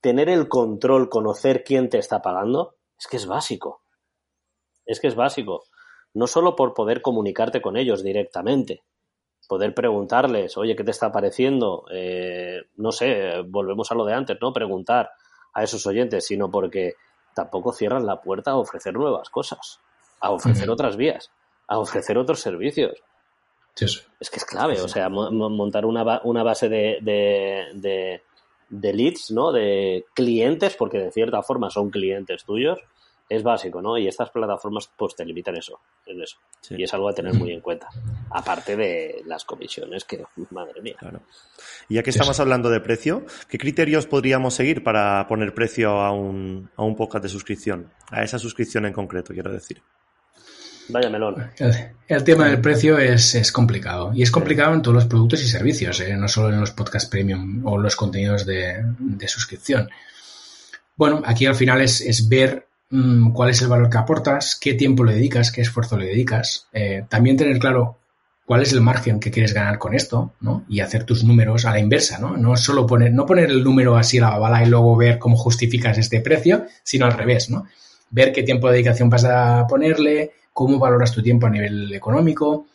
[0.00, 3.80] tener el control, conocer quién te está pagando, es que es básico.
[4.84, 5.64] Es que es básico.
[6.14, 8.82] No solo por poder comunicarte con ellos directamente,
[9.46, 11.84] poder preguntarles, oye, ¿qué te está pareciendo?
[11.90, 14.52] Eh, no sé, volvemos a lo de antes, ¿no?
[14.52, 15.10] Preguntar
[15.54, 16.94] a esos oyentes, sino porque
[17.34, 19.80] tampoco cierran la puerta a ofrecer nuevas cosas,
[20.20, 21.30] a ofrecer otras vías,
[21.68, 23.02] a ofrecer otros servicios.
[24.20, 28.22] Es que es clave, o sea, montar una, una base de, de,
[28.70, 29.52] de, leads, ¿no?
[29.52, 32.78] De clientes, porque de cierta forma son clientes tuyos,
[33.28, 33.98] es básico, ¿no?
[33.98, 36.38] Y estas plataformas pues te limitan eso, en eso.
[36.70, 37.88] Y es algo a tener muy en cuenta.
[38.30, 40.96] Aparte de las comisiones, que madre mía.
[40.98, 41.20] Claro.
[41.88, 46.12] Y ya que estamos hablando de precio, ¿qué criterios podríamos seguir para poner precio a
[46.12, 47.90] un, a un podcast de suscripción?
[48.10, 49.82] A esa suscripción en concreto, quiero decir.
[50.88, 51.50] Vaya melón.
[52.08, 54.12] El, tema del precio es, complicado.
[54.14, 56.16] Y es complicado en todos los productos y servicios, ¿eh?
[56.16, 58.84] no solo en los podcast premium o los contenidos de,
[59.26, 59.88] suscripción.
[60.94, 62.65] Bueno, aquí al final es, ver mm,
[63.32, 66.68] cuál es el valor que aportas, qué tiempo le dedicas, qué esfuerzo le dedicas.
[66.72, 67.98] Eh, también tener claro
[68.44, 70.64] cuál es el margen que quieres ganar con esto, ¿no?
[70.68, 72.36] Y hacer tus números a la inversa, ¿no?
[72.36, 75.36] No solo poner, no poner el número así a la bala y luego ver cómo
[75.36, 77.64] justificas este precio, sino al revés, ¿no?
[78.10, 82.68] Ver qué tiempo de dedicación vas a ponerle, cómo valoras tu tiempo a nivel económico,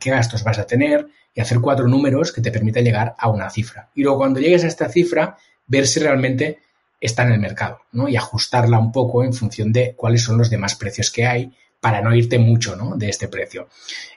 [0.00, 3.48] qué gastos vas a tener y hacer cuatro números que te permitan llegar a una
[3.50, 3.90] cifra.
[3.94, 5.36] Y luego cuando llegues a esta cifra,
[5.66, 6.58] ver si realmente
[7.02, 8.08] está en el mercado, ¿no?
[8.08, 12.00] Y ajustarla un poco en función de cuáles son los demás precios que hay para
[12.00, 12.96] no irte mucho ¿no?
[12.96, 13.68] de este precio.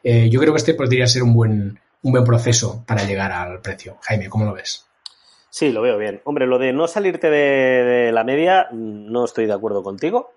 [0.03, 3.59] Eh, yo creo que este podría ser un buen, un buen proceso para llegar al
[3.59, 3.97] precio.
[4.03, 4.85] Jaime, ¿cómo lo ves?
[5.49, 6.21] Sí, lo veo bien.
[6.25, 10.33] Hombre, lo de no salirte de, la media, no estoy de acuerdo contigo.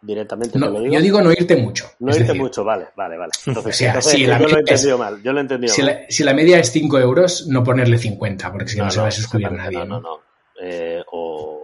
[0.00, 1.90] Directamente no, Yo digo no irte mucho.
[1.98, 3.32] No irte mucho, vale, vale, vale.
[3.46, 5.22] Entonces, yo lo he entendido mal.
[5.22, 5.90] Yo lo he entendido si, mal.
[5.90, 9.08] La, si la media es 5 euros, no ponerle 50, porque si no, se va
[9.08, 9.78] a suscribir nadie.
[9.78, 10.20] No, no, no.
[10.62, 11.55] Eh, o,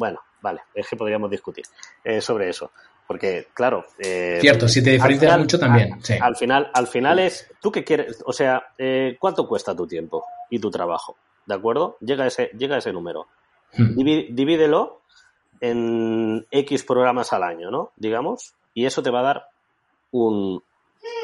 [0.00, 1.66] bueno, vale, es que podríamos discutir
[2.02, 2.70] eh, sobre eso.
[3.06, 3.84] Porque, claro.
[3.98, 6.00] Eh, Cierto, si te diferencias mucho también.
[6.22, 7.50] Al, final, al final es.
[7.60, 8.22] ¿Tú qué quieres?
[8.24, 11.16] O sea, eh, ¿cuánto cuesta tu tiempo y tu trabajo?
[11.44, 11.98] ¿De acuerdo?
[12.00, 13.26] Llega ese, llega ese número.
[13.76, 13.94] Hmm.
[13.94, 15.02] Divídelo
[15.60, 17.92] en X programas al año, ¿no?
[17.96, 18.54] Digamos.
[18.72, 19.46] Y eso te va a dar
[20.12, 20.62] un,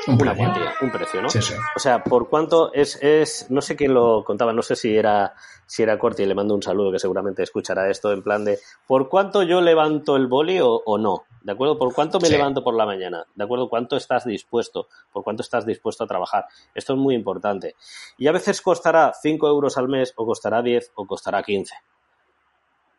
[0.06, 0.52] un precio.
[0.82, 1.28] un precio, ¿no?
[1.28, 5.34] O sea, por cuánto es, es, no sé quién lo contaba, no sé si era,
[5.66, 9.08] si era Corti, le mando un saludo que seguramente escuchará esto en plan de, ¿por
[9.08, 11.24] cuánto yo levanto el boli o, no?
[11.42, 11.78] ¿De acuerdo?
[11.78, 13.24] ¿Por cuánto me levanto por la mañana?
[13.34, 13.68] ¿De acuerdo?
[13.68, 14.88] ¿Cuánto estás dispuesto?
[15.12, 16.46] ¿Por cuánto estás dispuesto a trabajar?
[16.74, 17.74] Esto es muy importante.
[18.18, 21.74] Y a veces costará 5 euros al mes, o costará 10, o costará 15.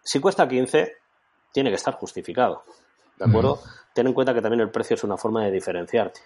[0.04, 0.94] Si cuesta 15,
[1.52, 2.64] tiene que estar justificado.
[3.18, 3.60] ¿De acuerdo?
[3.94, 6.22] Ten en cuenta que también el precio es una forma de diferenciarte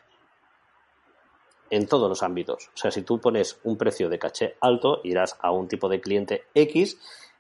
[1.72, 2.67] en todos los ámbitos.
[2.67, 6.01] O sea, si tú pones un precio de caché alto, irás a un tipo de
[6.01, 6.99] cliente X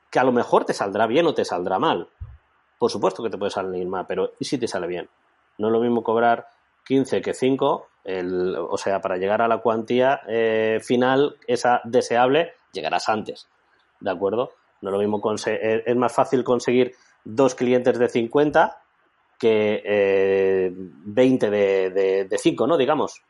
[0.09, 2.07] que a lo mejor te saldrá bien o te saldrá mal.
[2.79, 5.09] Por supuesto que te puede salir mal, pero ¿y si te sale bien?
[5.57, 6.47] No es lo mismo cobrar
[6.85, 7.87] 15 que 5,
[8.69, 13.47] o sea, para llegar a la cuantía eh, final, esa deseable, llegarás antes.
[13.99, 14.53] ¿De acuerdo?
[14.81, 18.77] No es lo mismo, eh, es más fácil conseguir dos clientes de 50
[19.37, 22.77] que eh, 20 de, de 5, ¿no?
[22.77, 23.21] Digamos.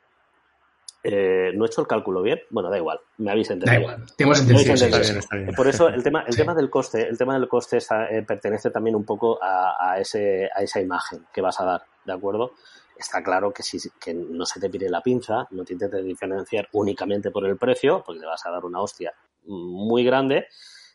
[1.04, 2.40] Eh, ¿No he hecho el cálculo bien?
[2.52, 3.74] Bueno, da igual, me habéis entendido.
[3.74, 5.54] Da igual, te hemos entendido.
[5.56, 8.96] Por eso el tema, el tema del coste, el tema del coste eh, pertenece también
[8.96, 12.54] un poco a, ese, a esa imagen que vas a dar, ¿de acuerdo?
[12.96, 16.68] Está claro que si que no se te pide la pinza, no te intentes diferenciar
[16.74, 19.12] únicamente por el precio, porque le vas a dar una hostia
[19.46, 20.46] muy grande,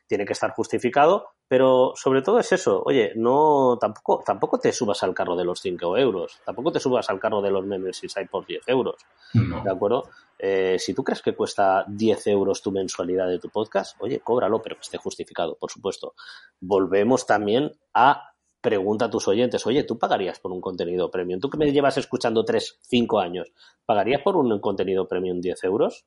[0.07, 5.03] tiene que estar justificado, pero sobre todo es eso, oye, no tampoco, tampoco te subas
[5.03, 8.27] al carro de los 5 euros, tampoco te subas al carro de los si hay
[8.27, 8.97] por 10 euros,
[9.33, 10.09] ¿de acuerdo?
[10.39, 14.61] Eh, si tú crees que cuesta 10 euros tu mensualidad de tu podcast, oye, cóbralo,
[14.61, 16.15] pero que esté justificado, por supuesto.
[16.61, 21.39] Volvemos también a pregunta a tus oyentes, oye, ¿tú pagarías por un contenido premium?
[21.39, 23.53] ¿Tú que me llevas escuchando 3, 5 años,
[23.85, 26.05] ¿pagarías por un contenido premium 10 euros?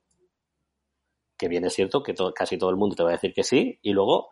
[1.40, 3.80] Que bien es cierto que casi todo el mundo te va a decir que sí,
[3.82, 4.30] y luego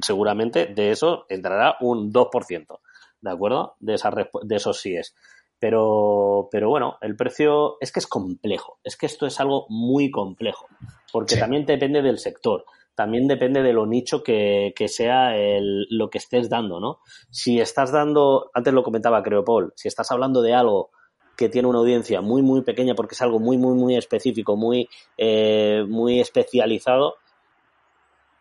[0.00, 2.78] seguramente de eso entrará un 2%,
[3.20, 3.74] ¿de acuerdo?
[3.80, 5.14] De, esa, de esos síes.
[5.58, 10.12] Pero, pero bueno, el precio es que es complejo, es que esto es algo muy
[10.12, 10.68] complejo,
[11.12, 12.64] porque también depende del sector,
[12.94, 17.00] también depende de lo nicho que, que sea el, lo que estés dando, ¿no?
[17.30, 20.90] Si estás dando, antes lo comentaba creo Paul, si estás hablando de algo
[21.38, 24.88] que tiene una audiencia muy, muy pequeña porque es algo muy, muy, muy específico, muy,
[25.16, 27.14] eh, muy especializado,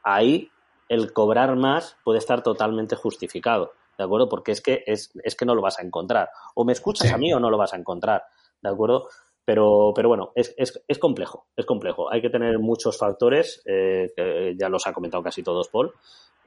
[0.02, 0.50] ahí
[0.90, 4.28] el cobrar más puede estar totalmente justificado, ¿de acuerdo?
[4.28, 6.30] Porque es que, es, es que no lo vas a encontrar.
[6.56, 8.24] O me escuchas a mí o no lo vas a encontrar,
[8.64, 9.10] ¿de acuerdo?
[9.46, 12.12] Pero, pero bueno, es, es, es complejo, es complejo.
[12.12, 15.94] Hay que tener muchos factores, eh, que ya los ha comentado casi todos Paul,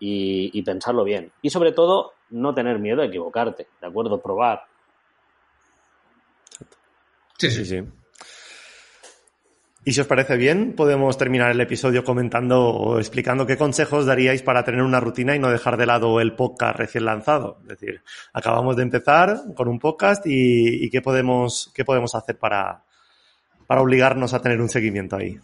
[0.01, 1.31] y, y pensarlo bien.
[1.43, 4.21] Y sobre todo, no tener miedo a equivocarte, ¿de acuerdo?
[4.21, 4.65] Probar,
[7.39, 7.83] Sí, sí, sí.
[9.83, 14.43] Y si os parece bien, podemos terminar el episodio comentando o explicando qué consejos daríais
[14.43, 17.59] para tener una rutina y no dejar de lado el podcast recién lanzado.
[17.63, 18.03] Es decir,
[18.35, 22.85] acabamos de empezar con un podcast y, qué, podemos, qué podemos hacer para,
[23.67, 25.39] para obligarnos a tener un seguimiento ahí.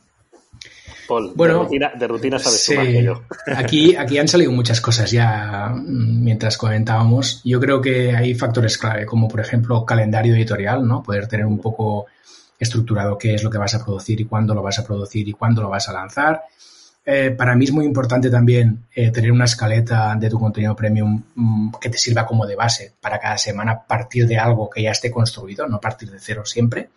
[1.06, 2.76] Paul, bueno, de rutina, sabes sí.
[2.76, 3.22] que yo.
[3.56, 7.40] Aquí, aquí han salido muchas cosas ya mm, mientras comentábamos.
[7.44, 11.02] Yo creo que hay factores clave, como por ejemplo calendario editorial, ¿no?
[11.02, 12.06] Poder tener un poco
[12.58, 15.32] estructurado qué es lo que vas a producir y cuándo lo vas a producir y
[15.32, 16.42] cuándo lo vas a lanzar.
[17.04, 21.22] eh, para mí es muy importante también eh, tener una escaleta de tu contenido premium
[21.34, 24.90] mm, que te sirva como de base para cada semana partir de algo que ya
[24.90, 26.90] esté construido, no partir de cero siempre.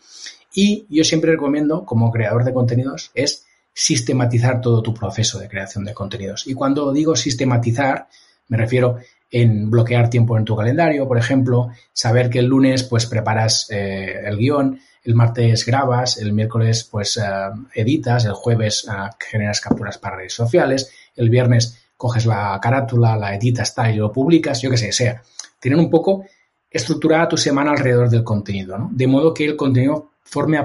[0.54, 3.46] Y yo siempre recomiendo, como creador de contenidos, es
[3.80, 6.46] sistematizar todo tu proceso de creación de contenidos.
[6.48, 8.10] Y cuando digo sistematizar,
[8.50, 8.98] me refiero
[9.32, 14.20] en bloquear tiempo en tu calendario, por ejemplo, saber que el lunes pues preparas eh,
[14.26, 17.24] el guion, el martes grabas, el miércoles pues eh,
[17.74, 23.34] editas, el jueves eh, generas capturas para redes sociales, el viernes coges la carátula, la
[23.34, 25.24] editas tal y lo publicas, yo que sé, sea.
[25.58, 26.26] Tienen un poco
[26.70, 28.90] estructurada tu semana alrededor del contenido, ¿no?
[28.92, 30.60] De modo que el contenido forme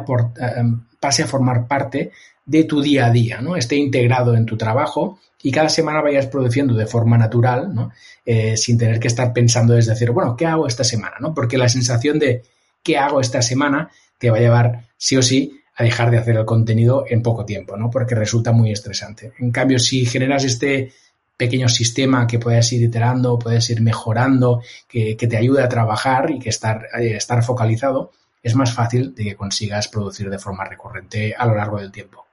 [0.99, 2.11] pase a formar parte
[2.47, 3.57] de tu día a día, ¿no?
[3.57, 7.93] Esté integrado en tu trabajo y cada semana vayas produciendo de forma natural, ¿no?
[8.25, 11.17] Eh, sin tener que estar pensando desde cero, bueno, ¿qué hago esta semana?
[11.21, 11.35] ¿no?
[11.35, 12.43] Porque la sensación de
[12.83, 13.91] ¿qué hago esta semana?
[14.19, 17.45] te va a llevar sí o sí a dejar de hacer el contenido en poco
[17.45, 17.91] tiempo, ¿no?
[17.91, 19.33] Porque resulta muy estresante.
[19.39, 20.93] En cambio, si generas este
[21.37, 26.39] pequeño sistema que puedes ir iterando, puedes ir mejorando, que, te ayude a trabajar y
[26.39, 31.35] que estar, eh, estar focalizado, es más fácil de que consigas producir de forma recurrente
[31.37, 32.25] a lo largo del tiempo.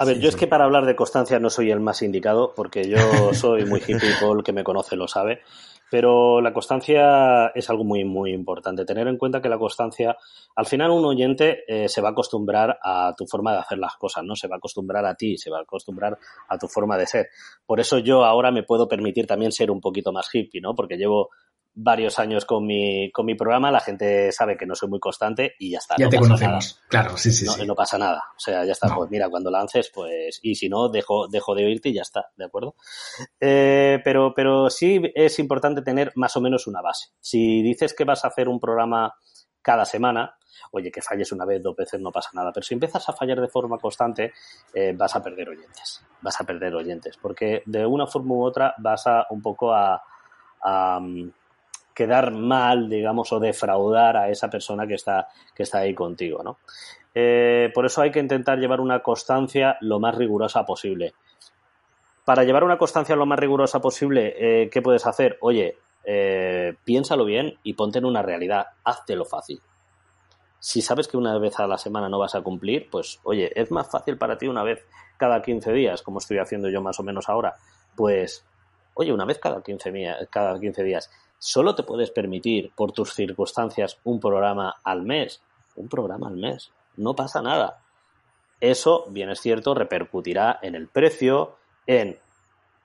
[0.00, 2.88] A ver, yo es que para hablar de constancia no soy el más indicado, porque
[2.88, 2.98] yo
[3.34, 5.42] soy muy hippie, Paul, que me conoce lo sabe.
[5.90, 8.84] Pero la constancia es algo muy, muy importante.
[8.84, 10.16] Tener en cuenta que la constancia,
[10.54, 13.96] al final un oyente eh, se va a acostumbrar a tu forma de hacer las
[13.96, 14.36] cosas, ¿no?
[14.36, 16.16] Se va a acostumbrar a ti, se va a acostumbrar
[16.48, 17.28] a tu forma de ser.
[17.66, 20.74] Por eso yo ahora me puedo permitir también ser un poquito más hippie, ¿no?
[20.74, 21.30] Porque llevo
[21.80, 25.54] varios años con mi, con mi programa, la gente sabe que no soy muy constante
[25.60, 25.94] y ya está.
[25.96, 27.46] Ya te conocemos, claro, sí, sí.
[27.46, 27.66] No, sí.
[27.66, 28.24] no pasa nada.
[28.36, 28.92] O sea, ya está.
[28.92, 32.30] Pues mira, cuando lances, pues, y si no, dejo, dejo de oírte y ya está,
[32.36, 32.74] ¿de acuerdo?
[33.40, 37.10] Eh, pero, pero sí es importante tener más o menos una base.
[37.20, 39.14] Si dices que vas a hacer un programa
[39.62, 40.36] cada semana,
[40.72, 42.50] oye, que falles una vez, dos veces, no pasa nada.
[42.52, 44.32] Pero si empiezas a fallar de forma constante,
[44.74, 46.04] eh, vas a perder oyentes.
[46.22, 47.16] Vas a perder oyentes.
[47.16, 50.02] Porque de una forma u otra vas a un poco a,
[50.60, 51.00] a
[51.98, 56.58] quedar mal, digamos, o defraudar a esa persona que está, que está ahí contigo, ¿no?
[57.12, 61.14] Eh, por eso hay que intentar llevar una constancia lo más rigurosa posible.
[62.24, 65.38] Para llevar una constancia lo más rigurosa posible, eh, ¿qué puedes hacer?
[65.40, 68.66] Oye, eh, piénsalo bien y ponte en una realidad,
[69.08, 69.60] lo fácil.
[70.60, 73.72] Si sabes que una vez a la semana no vas a cumplir, pues oye, es
[73.72, 74.86] más fácil para ti una vez
[75.16, 77.56] cada 15 días, como estoy haciendo yo más o menos ahora,
[77.96, 78.44] pues
[78.94, 83.98] oye, una vez cada 15, cada 15 días solo te puedes permitir por tus circunstancias
[84.04, 85.42] un programa al mes.
[85.76, 86.70] Un programa al mes.
[86.96, 87.78] No pasa nada.
[88.60, 92.18] Eso, bien es cierto, repercutirá en el precio, en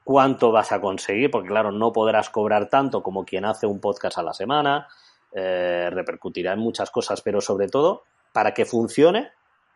[0.04, 4.18] cuánto vas a conseguir, porque claro, no podrás cobrar tanto como quien hace un podcast
[4.18, 4.88] a la semana,
[5.32, 9.32] eh, repercutirá en muchas cosas, pero sobre todo, para que funcione,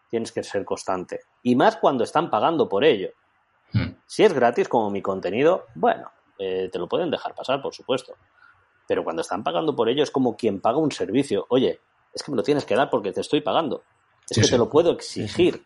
[0.09, 1.21] tienes que ser constante.
[1.41, 3.09] Y más cuando están pagando por ello.
[3.73, 3.95] Hmm.
[4.05, 8.15] Si es gratis como mi contenido, bueno, eh, te lo pueden dejar pasar, por supuesto.
[8.87, 11.45] Pero cuando están pagando por ello es como quien paga un servicio.
[11.49, 11.79] Oye,
[12.13, 13.83] es que me lo tienes que dar porque te estoy pagando.
[14.29, 15.63] Es que te lo puedo exigir.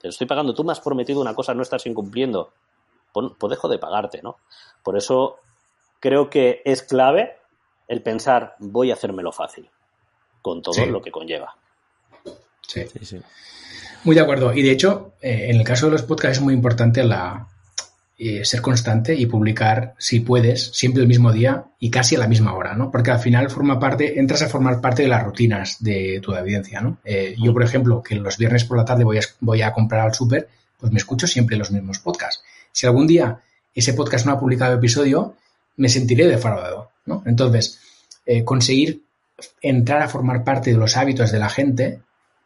[0.00, 0.54] Te lo estoy pagando.
[0.54, 2.52] Tú me has prometido una cosa, no estás incumpliendo.
[3.12, 4.38] Pues, pues dejo de pagarte, ¿no?
[4.82, 5.38] Por eso
[6.00, 7.36] creo que es clave
[7.88, 9.68] el pensar, voy a hacérmelo fácil,
[10.40, 11.54] con todo lo que conlleva.
[12.66, 12.86] Sí.
[12.86, 13.22] sí, sí.
[14.04, 14.52] Muy de acuerdo.
[14.54, 17.48] Y de hecho, eh, en el caso de los podcasts es muy importante la,
[18.44, 22.54] ser constante y publicar, si puedes, siempre el mismo día y casi a la misma
[22.54, 22.90] hora, ¿no?
[22.90, 26.80] Porque al final forma parte, entras a formar parte de las rutinas de tu audiencia,
[26.80, 26.98] ¿no?
[27.04, 30.02] Eh, yo, por ejemplo, que los viernes por la tarde voy a, voy a comprar
[30.02, 30.48] al súper,
[30.78, 32.42] pues me escucho siempre los mismos podcasts.
[32.70, 33.40] Si algún día
[33.74, 35.34] ese podcast no ha publicado episodio,
[35.76, 37.22] me sentiré defraudado, ¿no?
[37.26, 37.80] Entonces,
[38.26, 39.02] eh, conseguir
[39.60, 42.00] entrar a formar parte de los hábitos de la gente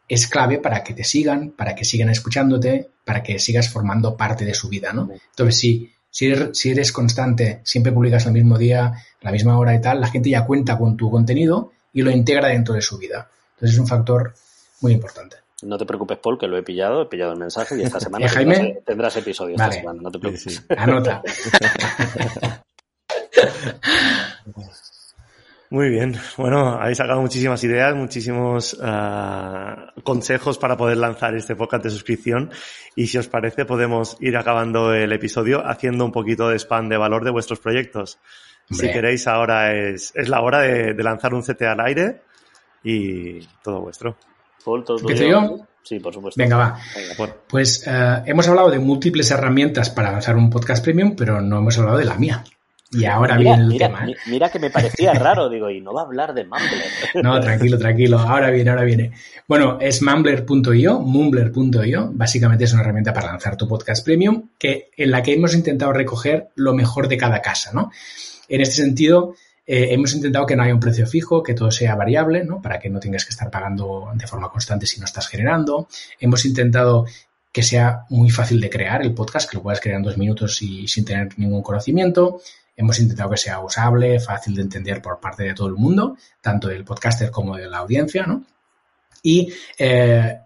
[0.07, 4.43] es clave para que te sigan, para que sigan escuchándote, para que sigas formando parte
[4.43, 5.09] de su vida, ¿no?
[5.29, 8.91] Entonces, si, si, eres, si eres constante, siempre publicas el mismo día,
[9.21, 12.49] la misma hora y tal, la gente ya cuenta con tu contenido y lo integra
[12.49, 13.29] dentro de su vida.
[13.53, 14.33] Entonces, es un factor
[14.81, 15.37] muy importante.
[15.63, 18.27] No te preocupes, Paul, que lo he pillado, he pillado el mensaje y esta semana
[18.27, 19.55] tendrás, tendrás, episodio.
[19.55, 20.65] Esta semana, no te preocupes.
[20.77, 21.23] Anota.
[25.69, 26.15] Muy bien.
[26.37, 32.51] Bueno, habéis sacado muchísimas ideas, muchísimos uh, consejos para poder lanzar este podcast de suscripción.
[32.95, 36.97] Y si os parece, podemos ir acabando el episodio haciendo un poquito de spam de
[36.97, 38.19] valor de vuestros proyectos.
[38.69, 42.21] Si queréis, ahora es, es la hora de, de, lanzar un CT al aire
[42.83, 44.17] y todo vuestro.
[44.99, 45.67] ¿Empiezo yo?
[45.83, 46.41] Sí, por supuesto.
[46.41, 46.79] Venga, va.
[46.95, 51.59] Venga, pues uh, hemos hablado de múltiples herramientas para lanzar un podcast premium, pero no
[51.59, 52.43] hemos hablado de la mía.
[52.91, 54.09] Y ahora viene el mira, tema.
[54.09, 54.15] ¿eh?
[54.27, 56.85] Mira que me parecía raro, digo, y no va a hablar de Mumbler.
[57.23, 58.19] No, tranquilo, tranquilo.
[58.19, 59.11] Ahora viene, ahora viene.
[59.47, 62.11] Bueno, es mumbler.io, mumbler.io.
[62.13, 65.91] Básicamente es una herramienta para lanzar tu podcast premium, que, en la que hemos intentado
[65.91, 67.91] recoger lo mejor de cada casa, ¿no?
[68.47, 69.35] En este sentido,
[69.65, 72.61] eh, hemos intentado que no haya un precio fijo, que todo sea variable, ¿no?
[72.61, 75.89] Para que no tengas que estar pagando de forma constante si no estás generando.
[76.21, 77.05] Hemos intentado
[77.51, 80.61] que sea muy fácil de crear el podcast, que lo puedas crear en dos minutos
[80.61, 82.39] y sin tener ningún conocimiento.
[82.77, 86.69] Hemos intentado que sea usable, fácil de entender por parte de todo el mundo, tanto
[86.69, 88.45] del podcaster como de la audiencia, ¿no?
[89.21, 90.37] Y eh,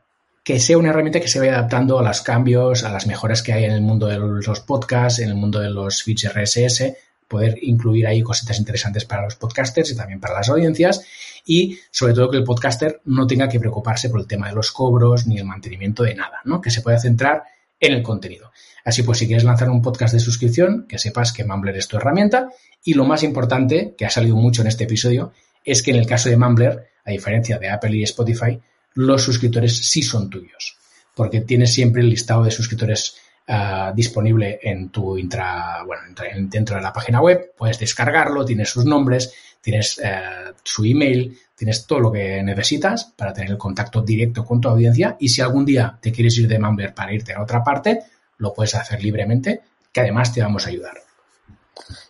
[0.43, 3.53] que sea una herramienta que se vaya adaptando a los cambios, a las mejoras que
[3.53, 6.93] hay en el mundo de los podcasts, en el mundo de los feeds RSS,
[7.27, 11.05] poder incluir ahí cositas interesantes para los podcasters y también para las audiencias
[11.45, 14.71] y sobre todo que el podcaster no tenga que preocuparse por el tema de los
[14.71, 16.61] cobros ni el mantenimiento de nada, ¿no?
[16.61, 17.43] Que se pueda centrar
[17.82, 18.51] en el contenido.
[18.86, 21.97] Así pues, si quieres lanzar un podcast de suscripción, que sepas que Mumbler es tu
[21.97, 22.49] herramienta
[22.84, 26.07] y lo más importante, que ha salido mucho en este episodio, es que en el
[26.07, 28.59] caso de Mumbler, a diferencia de Apple y Spotify,
[28.93, 30.77] los suscriptores sí son tuyos,
[31.15, 33.15] porque tienes siempre el listado de suscriptores
[33.47, 36.03] uh, disponible en tu intra, bueno,
[36.49, 41.86] dentro de la página web, puedes descargarlo, tienes sus nombres, tienes uh, su email, tienes
[41.86, 45.66] todo lo que necesitas para tener el contacto directo con tu audiencia y si algún
[45.66, 48.03] día te quieres ir de Mumbler para irte a otra parte,
[48.38, 50.95] lo puedes hacer libremente, que además te vamos a ayudar.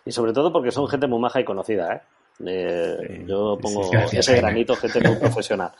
[0.04, 2.00] Y sobre todo porque son gente muy maja y conocida, ¿eh?
[2.46, 5.72] eh yo pongo ese granito, gente muy profesional.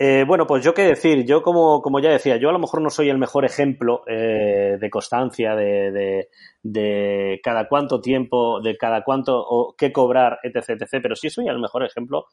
[0.00, 2.80] Eh, bueno, pues yo qué decir, yo como, como, ya decía, yo a lo mejor
[2.80, 6.28] no soy el mejor ejemplo eh, de constancia, de, de,
[6.62, 11.48] de, cada cuánto tiempo, de cada cuánto o qué cobrar, etc, etc, pero sí soy
[11.48, 12.26] el mejor ejemplo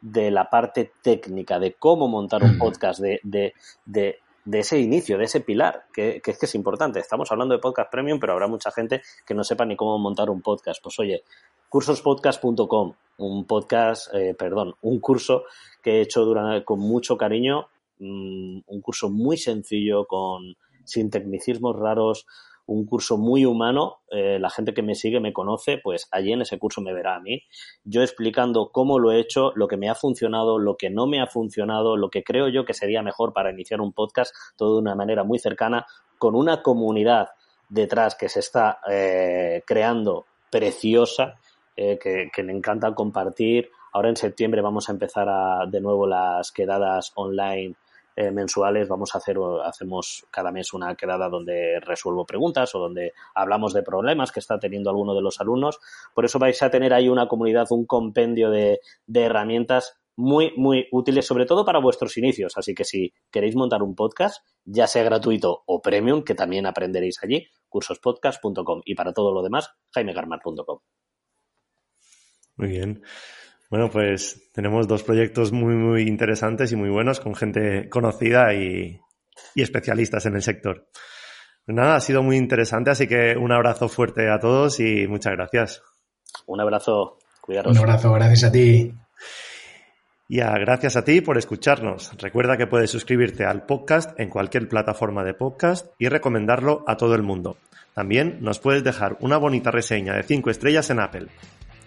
[0.00, 3.52] de la parte técnica, de cómo montar un podcast, de, de,
[3.84, 4.16] de,
[4.46, 7.00] de ese inicio, de ese pilar, que, que, es que es importante.
[7.00, 10.30] Estamos hablando de podcast premium, pero habrá mucha gente que no sepa ni cómo montar
[10.30, 10.82] un podcast.
[10.82, 11.22] Pues oye,
[11.68, 15.44] cursospodcast.com, un podcast, eh, perdón, un curso
[15.82, 17.68] que he hecho durante, con mucho cariño,
[17.98, 22.26] mmm, un curso muy sencillo, con, sin tecnicismos raros,
[22.66, 26.42] un curso muy humano, eh, la gente que me sigue me conoce, pues allí en
[26.42, 27.42] ese curso me verá a mí,
[27.82, 31.20] yo explicando cómo lo he hecho, lo que me ha funcionado, lo que no me
[31.20, 34.82] ha funcionado, lo que creo yo que sería mejor para iniciar un podcast, todo de
[34.82, 35.84] una manera muy cercana,
[36.18, 37.30] con una comunidad
[37.68, 41.40] detrás que se está eh, creando preciosa
[41.76, 43.70] eh, que, que, me encanta compartir.
[43.92, 47.74] Ahora en septiembre vamos a empezar a, de nuevo las quedadas online
[48.16, 48.88] eh, mensuales.
[48.88, 53.82] Vamos a hacer, hacemos cada mes una quedada donde resuelvo preguntas o donde hablamos de
[53.82, 55.78] problemas que está teniendo alguno de los alumnos.
[56.14, 60.86] Por eso vais a tener ahí una comunidad, un compendio de, de herramientas muy, muy
[60.92, 62.56] útiles, sobre todo para vuestros inicios.
[62.56, 67.22] Así que si queréis montar un podcast, ya sea gratuito o premium, que también aprenderéis
[67.22, 68.82] allí, cursospodcast.com.
[68.84, 70.80] Y para todo lo demás, jaimegarmar.com.
[72.56, 73.02] Muy bien.
[73.70, 79.00] Bueno, pues tenemos dos proyectos muy, muy interesantes y muy buenos con gente conocida y,
[79.54, 80.88] y especialistas en el sector.
[81.64, 85.34] Pues nada, ha sido muy interesante, así que un abrazo fuerte a todos y muchas
[85.34, 85.82] gracias.
[86.46, 87.72] Un abrazo, cuidaros.
[87.72, 88.92] Un abrazo, gracias a ti.
[90.28, 92.12] Y a, gracias a ti por escucharnos.
[92.18, 97.14] Recuerda que puedes suscribirte al podcast en cualquier plataforma de podcast y recomendarlo a todo
[97.14, 97.56] el mundo.
[97.94, 101.28] También nos puedes dejar una bonita reseña de 5 estrellas en Apple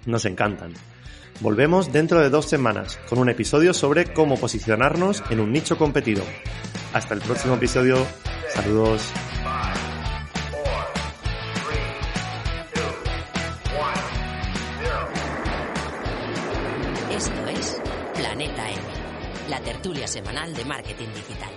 [0.06, 0.74] nos encantan.
[1.44, 6.24] Volvemos dentro de dos semanas con un episodio sobre cómo posicionarnos en un nicho competido.
[6.94, 7.98] Hasta el próximo episodio.
[8.48, 9.12] Saludos.
[17.12, 17.82] Esto es
[18.16, 18.82] Planeta M,
[19.50, 21.53] la tertulia semanal de marketing digital.